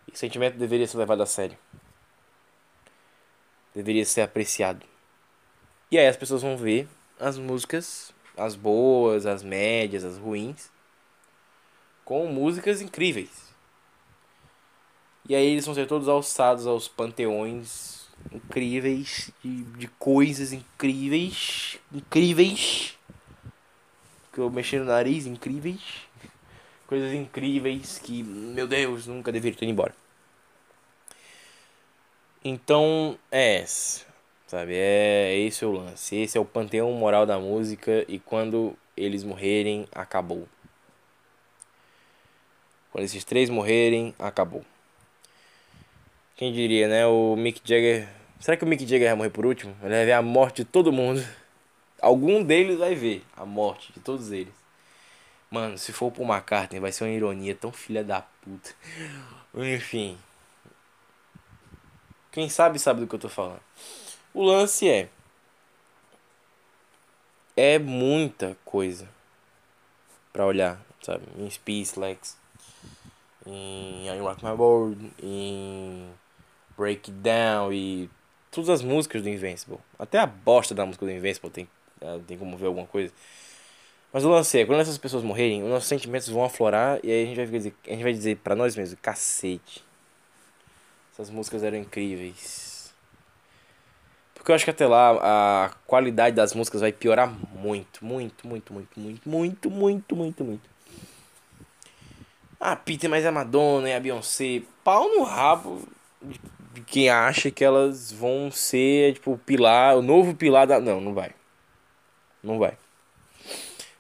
E 0.07 0.13
o 0.13 0.17
sentimento 0.17 0.59
deveria 0.59 0.87
ser 0.87 0.99
levado 0.99 1.23
a 1.23 1.27
sério. 1.27 1.57
Deveria 3.75 4.05
ser 4.05 4.23
apreciado. 4.23 4.85
E 5.91 5.99
aí 5.99 6.07
as 6.07 6.17
pessoas 6.17 6.43
vão 6.43 6.57
ver 6.57 6.89
as 7.19 7.39
músicas, 7.39 8.13
as 8.37 8.55
boas, 8.55 9.27
as 9.27 9.43
médias, 9.43 10.05
as 10.05 10.19
ruins, 10.19 10.71
com 12.05 12.27
músicas 12.27 12.81
incríveis. 12.81 13.49
E 15.29 15.35
aí 15.35 15.47
eles 15.47 15.65
vão 15.67 15.75
ser 15.75 15.87
todos 15.87 16.09
alçados 16.09 16.67
aos 16.67 16.89
panteões 16.89 18.09
incríveis, 18.33 19.31
de, 19.43 19.63
de 19.65 19.89
coisas 19.89 20.53
incríveis, 20.53 21.79
incríveis 21.93 22.97
que 24.33 24.41
eu 24.41 24.51
mexi 24.51 24.79
no 24.79 24.85
nariz, 24.85 25.27
incríveis. 25.27 25.81
Coisas 26.87 27.13
incríveis 27.13 27.99
que, 27.99 28.23
meu 28.23 28.67
Deus, 28.67 29.07
nunca 29.07 29.31
deveria 29.31 29.59
ter 29.59 29.65
ido 29.67 29.73
embora. 29.73 29.95
Então, 32.43 33.19
é 33.31 33.57
essa. 33.57 34.08
Sabe? 34.49 34.75
É 34.75 35.37
esse 35.39 35.63
é 35.63 35.67
o 35.67 35.73
lance. 35.73 36.17
Esse 36.17 36.39
é 36.39 36.41
o 36.41 36.45
panteão 36.45 36.91
moral 36.93 37.27
da 37.27 37.39
música. 37.39 38.05
E 38.09 38.19
quando 38.19 38.75
eles 38.97 39.23
morrerem, 39.23 39.87
acabou. 39.93 40.49
Quando 42.91 43.05
esses 43.05 43.23
três 43.25 43.51
morrerem, 43.51 44.15
acabou. 44.19 44.65
Quem 46.35 46.51
diria, 46.51 46.89
né? 46.89 47.07
O 47.07 47.37
Mick 47.37 47.61
Jagger. 47.63 48.09
Será 48.41 48.57
que 48.57 48.65
o 48.65 48.67
Mick 48.67 48.87
Jagger 48.87 49.09
vai 49.09 49.17
morrer 49.17 49.31
por 49.31 49.45
último? 49.45 49.77
Ele 49.83 49.91
vai 49.91 50.07
ver 50.07 50.13
a 50.13 50.23
morte 50.23 50.63
de 50.63 50.65
todo 50.65 50.91
mundo. 50.91 51.23
Algum 52.01 52.43
deles 52.43 52.79
vai 52.79 52.95
ver 52.95 53.23
a 53.37 53.45
morte 53.45 53.93
de 53.93 54.01
todos 54.01 54.33
eles. 54.33 54.55
Mano, 55.51 55.77
se 55.77 55.93
for 55.93 56.11
pro 56.11 56.25
McCartney, 56.25 56.81
vai 56.81 56.91
ser 56.91 57.05
uma 57.05 57.11
ironia 57.11 57.55
tão 57.55 57.71
filha 57.71 58.03
da 58.03 58.23
puta. 58.23 58.71
Enfim. 59.55 60.17
Quem 62.33 62.49
sabe, 62.49 62.79
sabe 62.79 63.01
do 63.01 63.07
que 63.07 63.15
eu 63.15 63.19
tô 63.19 63.29
falando. 63.29 63.61
O 64.35 64.43
lance 64.43 64.89
é. 64.89 65.09
É 67.57 67.79
muita 67.79 68.57
coisa 68.65 69.09
pra 70.33 70.47
olhar, 70.47 70.81
sabe? 71.03 71.25
Em 71.37 71.51
Space 71.51 71.99
Lex, 71.99 72.37
em 73.45 74.07
I 74.07 74.19
Rock 74.21 74.45
My 74.45 74.53
World, 74.53 75.13
em 75.21 76.09
Breakdown 76.77 77.73
e 77.73 78.09
todas 78.51 78.71
as 78.71 78.83
músicas 78.83 79.23
do 79.23 79.29
Invincible. 79.29 79.79
Até 79.99 80.19
a 80.19 80.27
bosta 80.27 80.75
da 80.75 80.87
música 80.87 81.05
do 81.05 81.11
Invincible 81.11 81.51
tem 81.51 81.69
tem 82.27 82.39
como 82.39 82.57
ver 82.57 82.67
alguma 82.67 82.87
coisa. 82.87 83.13
Mas 84.13 84.25
o 84.25 84.31
lance 84.31 84.59
é, 84.59 84.65
quando 84.65 84.81
essas 84.81 84.97
pessoas 84.97 85.23
morrerem, 85.23 85.63
os 85.63 85.69
nossos 85.69 85.89
sentimentos 85.89 86.29
vão 86.29 86.45
aflorar 86.45 86.99
e 87.03 87.11
aí 87.11 87.25
a 87.25 87.27
gente 87.27 87.37
vai 87.37 87.47
dizer, 87.47 87.75
a 87.87 87.91
gente 87.91 88.03
vai 88.03 88.13
dizer 88.13 88.37
pra 88.39 88.55
nós 88.55 88.75
mesmos, 88.75 88.99
cacete. 89.03 89.85
Essas 91.13 91.29
músicas 91.29 91.63
eram 91.63 91.77
incríveis. 91.77 92.68
Porque 94.49 94.53
eu 94.53 94.57
acho 94.57 94.65
que 94.65 94.71
até 94.71 94.87
lá 94.87 95.67
a 95.67 95.71
qualidade 95.87 96.35
das 96.35 96.55
músicas 96.55 96.81
vai 96.81 96.91
piorar 96.91 97.31
muito, 97.55 98.03
muito, 98.03 98.49
muito, 98.49 98.73
muito, 98.73 98.99
muito, 98.99 99.29
muito, 99.29 99.71
muito, 99.71 100.17
muito, 100.17 100.43
muito. 100.43 100.71
Ah, 102.59 102.75
Peter, 102.75 103.11
mas 103.11 103.27
é 103.27 103.29
a 103.29 103.33
Madonna 103.33 103.91
e 103.91 103.95
a 103.95 104.01
Beyoncé. 104.01 104.63
Pau 104.83 105.07
no 105.07 105.23
rabo 105.23 105.87
de 106.73 106.81
quem 106.81 107.11
acha 107.11 107.51
que 107.51 107.63
elas 107.63 108.11
vão 108.11 108.51
ser, 108.51 109.17
tipo, 109.17 109.33
o 109.33 109.39
pilar, 109.39 109.99
o 109.99 110.01
novo 110.01 110.35
pilar 110.35 110.67
da. 110.67 110.81
Não, 110.81 110.99
não 110.99 111.13
vai. 111.13 111.35
Não 112.43 112.59
vai. 112.59 112.79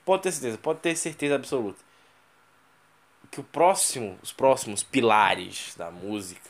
Pode 0.02 0.22
ter 0.22 0.32
certeza, 0.32 0.56
pode 0.56 0.80
ter 0.80 0.96
certeza 0.96 1.34
absoluta. 1.34 1.84
Que 3.30 3.38
o 3.38 3.44
próximo, 3.44 4.18
os 4.22 4.32
próximos 4.32 4.82
pilares 4.82 5.74
da 5.76 5.90
música 5.90 6.48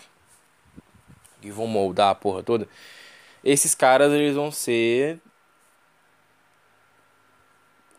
que 1.41 1.51
vão 1.51 1.67
moldar 1.67 2.11
a 2.11 2.15
porra 2.15 2.45
toda, 2.45 2.69
esses 3.45 3.75
caras 3.75 4.13
eles 4.13 4.35
vão 4.35 4.51
ser 4.51 5.21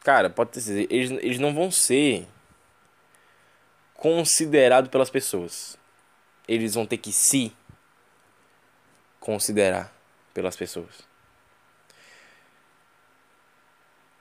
Cara, 0.04 0.30
pode 0.30 0.52
ter 0.52 0.62
certeza, 0.62 0.88
eles, 0.90 1.12
eles 1.12 1.40
não 1.40 1.54
vão 1.54 1.70
ser 1.70 2.28
considerados 3.94 4.90
pelas 4.90 5.10
pessoas. 5.10 5.78
eles 6.48 6.74
vão 6.74 6.86
ter 6.86 6.98
que 6.98 7.12
se 7.12 7.54
considerar 9.20 9.94
pelas 10.34 10.56
pessoas. 10.56 11.08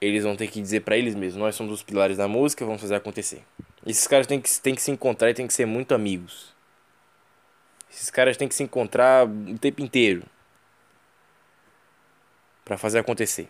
Eles 0.01 0.25
vão 0.25 0.37
ter 0.37 0.49
que 0.49 0.61
dizer 0.61 0.81
para 0.81 0.97
eles 0.97 1.15
mesmos: 1.15 1.41
nós 1.41 1.55
somos 1.55 1.73
os 1.73 1.83
pilares 1.83 2.17
da 2.17 2.29
música, 2.29 2.67
vamos 2.67 2.81
fazer 2.81 2.97
acontecer. 2.97 3.43
Esses 3.87 4.07
caras 4.07 4.27
têm 4.27 4.41
que, 4.41 4.51
têm 4.61 4.75
que 4.75 4.83
se 4.83 4.91
encontrar 4.91 5.31
e 5.31 5.35
têm 5.35 5.47
que 5.47 5.55
ser 5.55 5.65
muito 5.65 5.95
amigos. 5.95 6.55
Esses 7.91 8.11
caras 8.11 8.37
têm 8.37 8.49
que 8.49 8.55
se 8.55 8.63
encontrar 8.63 9.27
o 9.27 9.59
tempo 9.59 9.81
inteiro 9.81 10.25
para 12.69 12.77
fazer 12.77 12.99
acontecer. 12.99 13.49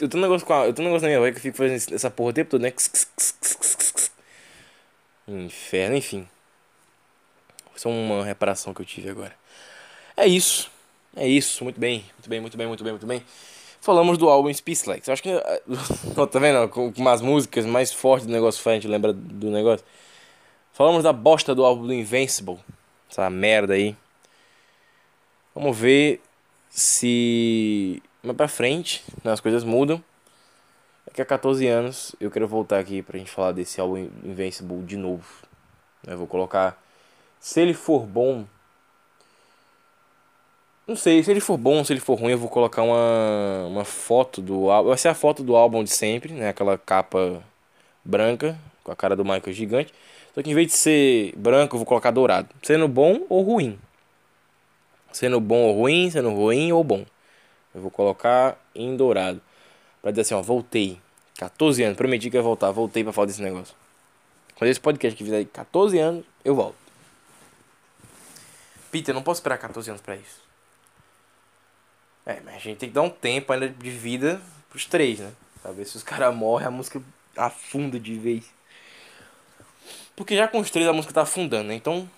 Eu 0.00 0.08
tenho 0.08 0.22
um 0.22 0.26
negócio, 0.26 0.46
com 0.46 0.54
a, 0.54 0.66
eu 0.66 0.72
tenho 0.72 0.88
um 0.88 0.90
negócio 0.90 1.02
na 1.02 1.08
minha 1.08 1.20
voz 1.20 1.32
que 1.32 1.38
eu 1.38 1.42
fico 1.42 1.56
fazendo 1.56 1.94
essa 1.94 2.10
porra 2.10 2.30
o 2.30 2.32
tempo 2.32 2.50
todo, 2.50 2.62
né? 2.62 2.72
Inferno, 5.28 5.96
enfim. 5.96 6.26
Isso 7.76 7.86
é 7.86 7.90
uma 7.90 8.24
reparação 8.24 8.72
que 8.72 8.80
eu 8.80 8.86
tive 8.86 9.10
agora. 9.10 9.36
É 10.16 10.26
isso. 10.26 10.70
É 11.14 11.28
isso. 11.28 11.62
Muito 11.62 11.78
bem. 11.78 12.04
Muito 12.14 12.28
bem, 12.28 12.40
muito 12.40 12.56
bem, 12.56 12.66
muito 12.66 12.82
bem, 12.82 12.92
muito 12.94 13.06
bem. 13.06 13.22
Falamos 13.82 14.16
do 14.16 14.30
álbum 14.30 14.52
Speechlike. 14.52 15.06
Eu 15.06 15.12
acho 15.12 15.22
que. 15.22 15.30
tá 16.32 16.38
vendo? 16.38 16.66
Com, 16.70 16.90
umas 16.96 17.20
músicas 17.20 17.66
mais 17.66 17.92
fortes 17.92 18.26
do 18.26 18.32
negócio, 18.32 18.66
a 18.70 18.74
gente 18.74 18.88
lembra 18.88 19.12
do 19.12 19.50
negócio. 19.50 19.84
Falamos 20.72 21.02
da 21.02 21.12
bosta 21.12 21.54
do 21.54 21.64
álbum 21.64 21.86
do 21.86 21.92
Invincible. 21.92 22.58
Essa 23.10 23.28
merda 23.28 23.74
aí. 23.74 23.94
Vamos 25.54 25.76
ver 25.76 26.20
se 26.74 28.02
mais 28.20 28.36
pra 28.36 28.48
frente 28.48 29.04
né, 29.22 29.30
as 29.30 29.40
coisas 29.40 29.62
mudam. 29.62 30.02
Daqui 31.06 31.22
a 31.22 31.24
14 31.24 31.66
anos 31.68 32.16
eu 32.20 32.30
quero 32.32 32.48
voltar 32.48 32.80
aqui 32.80 33.00
pra 33.00 33.16
gente 33.16 33.30
falar 33.30 33.52
desse 33.52 33.80
álbum 33.80 34.08
Invincible 34.24 34.82
de 34.82 34.96
novo. 34.96 35.24
Eu 36.04 36.18
vou 36.18 36.26
colocar. 36.26 36.76
Se 37.38 37.60
ele 37.60 37.74
for 37.74 38.04
bom. 38.04 38.44
Não 40.86 40.96
sei, 40.96 41.22
se 41.22 41.30
ele 41.30 41.40
for 41.40 41.56
bom, 41.56 41.82
se 41.84 41.92
ele 41.92 42.00
for 42.00 42.18
ruim, 42.18 42.32
eu 42.32 42.38
vou 42.38 42.48
colocar 42.48 42.82
uma, 42.82 43.66
uma 43.68 43.84
foto 43.84 44.42
do 44.42 44.68
álbum. 44.68 44.88
Vai 44.88 44.98
ser 44.98 45.08
a 45.08 45.14
foto 45.14 45.42
do 45.44 45.54
álbum 45.54 45.84
de 45.84 45.90
sempre, 45.90 46.32
né? 46.32 46.48
Aquela 46.48 46.76
capa 46.76 47.42
branca, 48.04 48.58
com 48.82 48.90
a 48.90 48.96
cara 48.96 49.14
do 49.14 49.24
Michael 49.24 49.52
gigante. 49.52 49.94
Só 50.34 50.42
que 50.42 50.50
em 50.50 50.54
vez 50.54 50.66
de 50.66 50.72
ser 50.74 51.32
branco, 51.36 51.76
eu 51.76 51.78
vou 51.78 51.86
colocar 51.86 52.10
dourado. 52.10 52.48
Sendo 52.62 52.88
bom 52.88 53.24
ou 53.30 53.42
ruim. 53.42 53.78
Sendo 55.14 55.40
bom 55.40 55.62
ou 55.68 55.76
ruim, 55.76 56.10
sendo 56.10 56.28
ruim 56.30 56.72
ou 56.72 56.82
bom. 56.82 57.06
Eu 57.72 57.80
vou 57.80 57.90
colocar 57.90 58.58
em 58.74 58.96
dourado. 58.96 59.40
Pra 60.02 60.10
dizer 60.10 60.22
assim, 60.22 60.34
ó, 60.34 60.42
voltei. 60.42 61.00
14 61.38 61.84
anos, 61.84 61.96
prometi 61.96 62.28
que 62.28 62.36
ia 62.36 62.42
voltar. 62.42 62.72
Voltei 62.72 63.04
pra 63.04 63.12
falar 63.12 63.28
desse 63.28 63.40
negócio. 63.40 63.76
Quando 64.56 64.70
esse 64.70 64.80
podcast 64.80 65.16
que 65.16 65.22
fizer 65.22 65.44
14 65.44 65.96
anos, 66.00 66.24
eu 66.44 66.56
volto. 66.56 66.74
Peter, 68.90 69.12
eu 69.12 69.14
não 69.14 69.22
posso 69.22 69.38
esperar 69.38 69.56
14 69.56 69.88
anos 69.88 70.02
pra 70.02 70.16
isso. 70.16 70.42
É, 72.26 72.40
mas 72.44 72.56
a 72.56 72.58
gente 72.58 72.78
tem 72.78 72.88
que 72.88 72.94
dar 72.94 73.02
um 73.02 73.10
tempo 73.10 73.52
ainda 73.52 73.68
de 73.68 73.90
vida 73.90 74.42
pros 74.68 74.84
três, 74.84 75.20
né? 75.20 75.30
Pra 75.62 75.70
ver 75.70 75.84
se 75.84 75.96
os 75.96 76.02
caras 76.02 76.34
morrem, 76.34 76.66
a 76.66 76.72
música 76.72 77.00
afunda 77.36 78.00
de 78.00 78.18
vez. 78.18 78.44
Porque 80.16 80.36
já 80.36 80.48
com 80.48 80.58
os 80.58 80.72
três 80.72 80.88
a 80.88 80.92
música 80.92 81.14
tá 81.14 81.22
afundando, 81.22 81.68
né? 81.68 81.74
Então, 81.74 82.10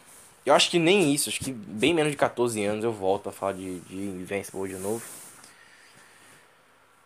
eu 0.47 0.55
acho 0.55 0.70
que 0.70 0.78
nem 0.78 1.12
isso. 1.12 1.28
Acho 1.28 1.40
que 1.40 1.53
bem 1.53 1.92
menos 1.92 2.12
de 2.12 2.16
14 2.16 2.64
anos 2.64 2.84
eu 2.84 2.92
volto 2.92 3.28
a 3.28 3.32
falar 3.32 3.53
de, 3.53 3.80
de 3.80 3.97
Invincible 3.97 4.68
de 4.68 4.76
novo. 4.76 5.05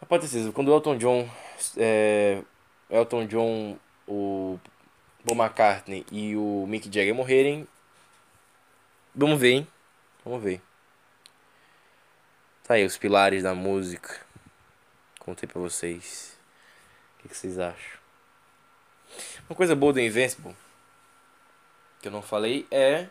Pode 0.09 0.27
certeza, 0.27 0.51
quando 0.51 0.69
o 0.69 0.75
Elton 0.75 0.99
John, 0.99 1.31
é, 1.77 2.43
Elton 2.91 3.27
John, 3.27 3.79
o 4.09 4.59
Paul 5.25 5.39
McCartney 5.39 6.05
e 6.11 6.35
o 6.35 6.67
Mick 6.67 6.87
Jagger 6.87 7.15
morrerem, 7.15 7.69
vamos 9.15 9.39
ver, 9.39 9.53
hein? 9.53 9.69
Vamos 10.25 10.43
ver. 10.43 10.61
Tá 12.65 12.75
aí, 12.75 12.85
os 12.85 12.99
pilares 12.99 13.45
da 13.45 13.55
música. 13.55 14.21
Contei 15.21 15.49
pra 15.49 15.61
vocês. 15.61 16.37
O 17.15 17.23
que, 17.23 17.29
que 17.29 17.37
vocês 17.37 17.59
acham? 17.61 18.01
Uma 19.49 19.55
coisa 19.55 19.77
boa 19.77 19.93
do 19.93 20.01
Invincible, 20.01 20.57
que 22.03 22.09
eu 22.09 22.13
não 22.13 22.23
falei, 22.23 22.67
é 22.69 23.07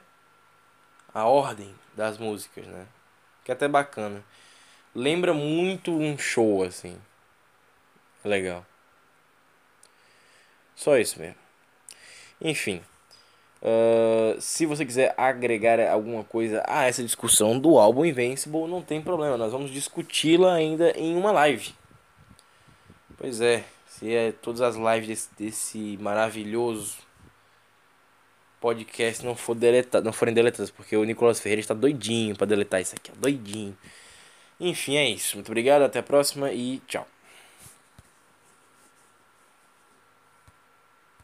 a 1.14 1.26
ordem 1.26 1.74
das 1.95 2.18
músicas, 2.18 2.66
né? 2.68 2.88
Que 3.43 3.51
é 3.51 3.53
até 3.53 3.68
bacana 3.68 4.24
lembra 4.93 5.34
muito 5.34 5.91
um 5.91 6.18
show, 6.18 6.64
assim. 6.64 6.97
Legal. 8.24 8.66
Só 10.76 10.97
isso 10.97 11.20
mesmo. 11.20 11.36
Enfim. 12.41 12.82
Uh, 13.62 14.39
se 14.39 14.66
você 14.66 14.86
quiser 14.86 15.14
agregar 15.18 15.80
alguma 15.89 16.24
coisa 16.24 16.64
a 16.66 16.86
essa 16.86 17.03
discussão 17.03 17.60
do 17.60 17.78
álbum 17.78 18.05
Invincible, 18.05 18.68
não 18.68 18.82
tem 18.82 19.01
problema. 19.01 19.38
Nós 19.38 19.51
vamos 19.51 19.72
discuti-la 19.72 20.53
ainda 20.53 20.91
em 20.91 21.16
uma 21.16 21.32
live. 21.32 21.74
Pois 23.18 23.41
é. 23.41 23.64
Se 23.88 24.14
é 24.16 24.32
todas 24.32 24.62
as 24.62 24.76
lives 24.76 25.07
desse, 25.07 25.30
desse 25.38 25.97
maravilhoso 25.99 26.97
podcast 28.60 29.26
não, 29.26 29.36
for 29.36 29.55
deleta, 29.55 30.01
não 30.01 30.14
forem 30.14 30.34
deletadas, 30.34 30.72
porque 30.72 30.95
o 30.95 31.03
Nicolas 31.03 31.39
Ferreira 31.39 31.62
está 31.62 31.74
doidinho 31.74 32.36
para 32.36 32.47
deletar 32.47 32.82
isso 32.82 32.95
aqui, 32.95 33.12
ó, 33.12 33.20
doidinho. 33.20 33.78
Enfim, 34.60 34.97
é 34.97 35.10
isso. 35.10 35.38
Muito 35.38 35.47
obrigado, 35.49 35.84
até 35.84 35.99
a 35.99 36.03
próxima 36.03 36.51
e 36.51 36.82
tchau. 36.88 37.07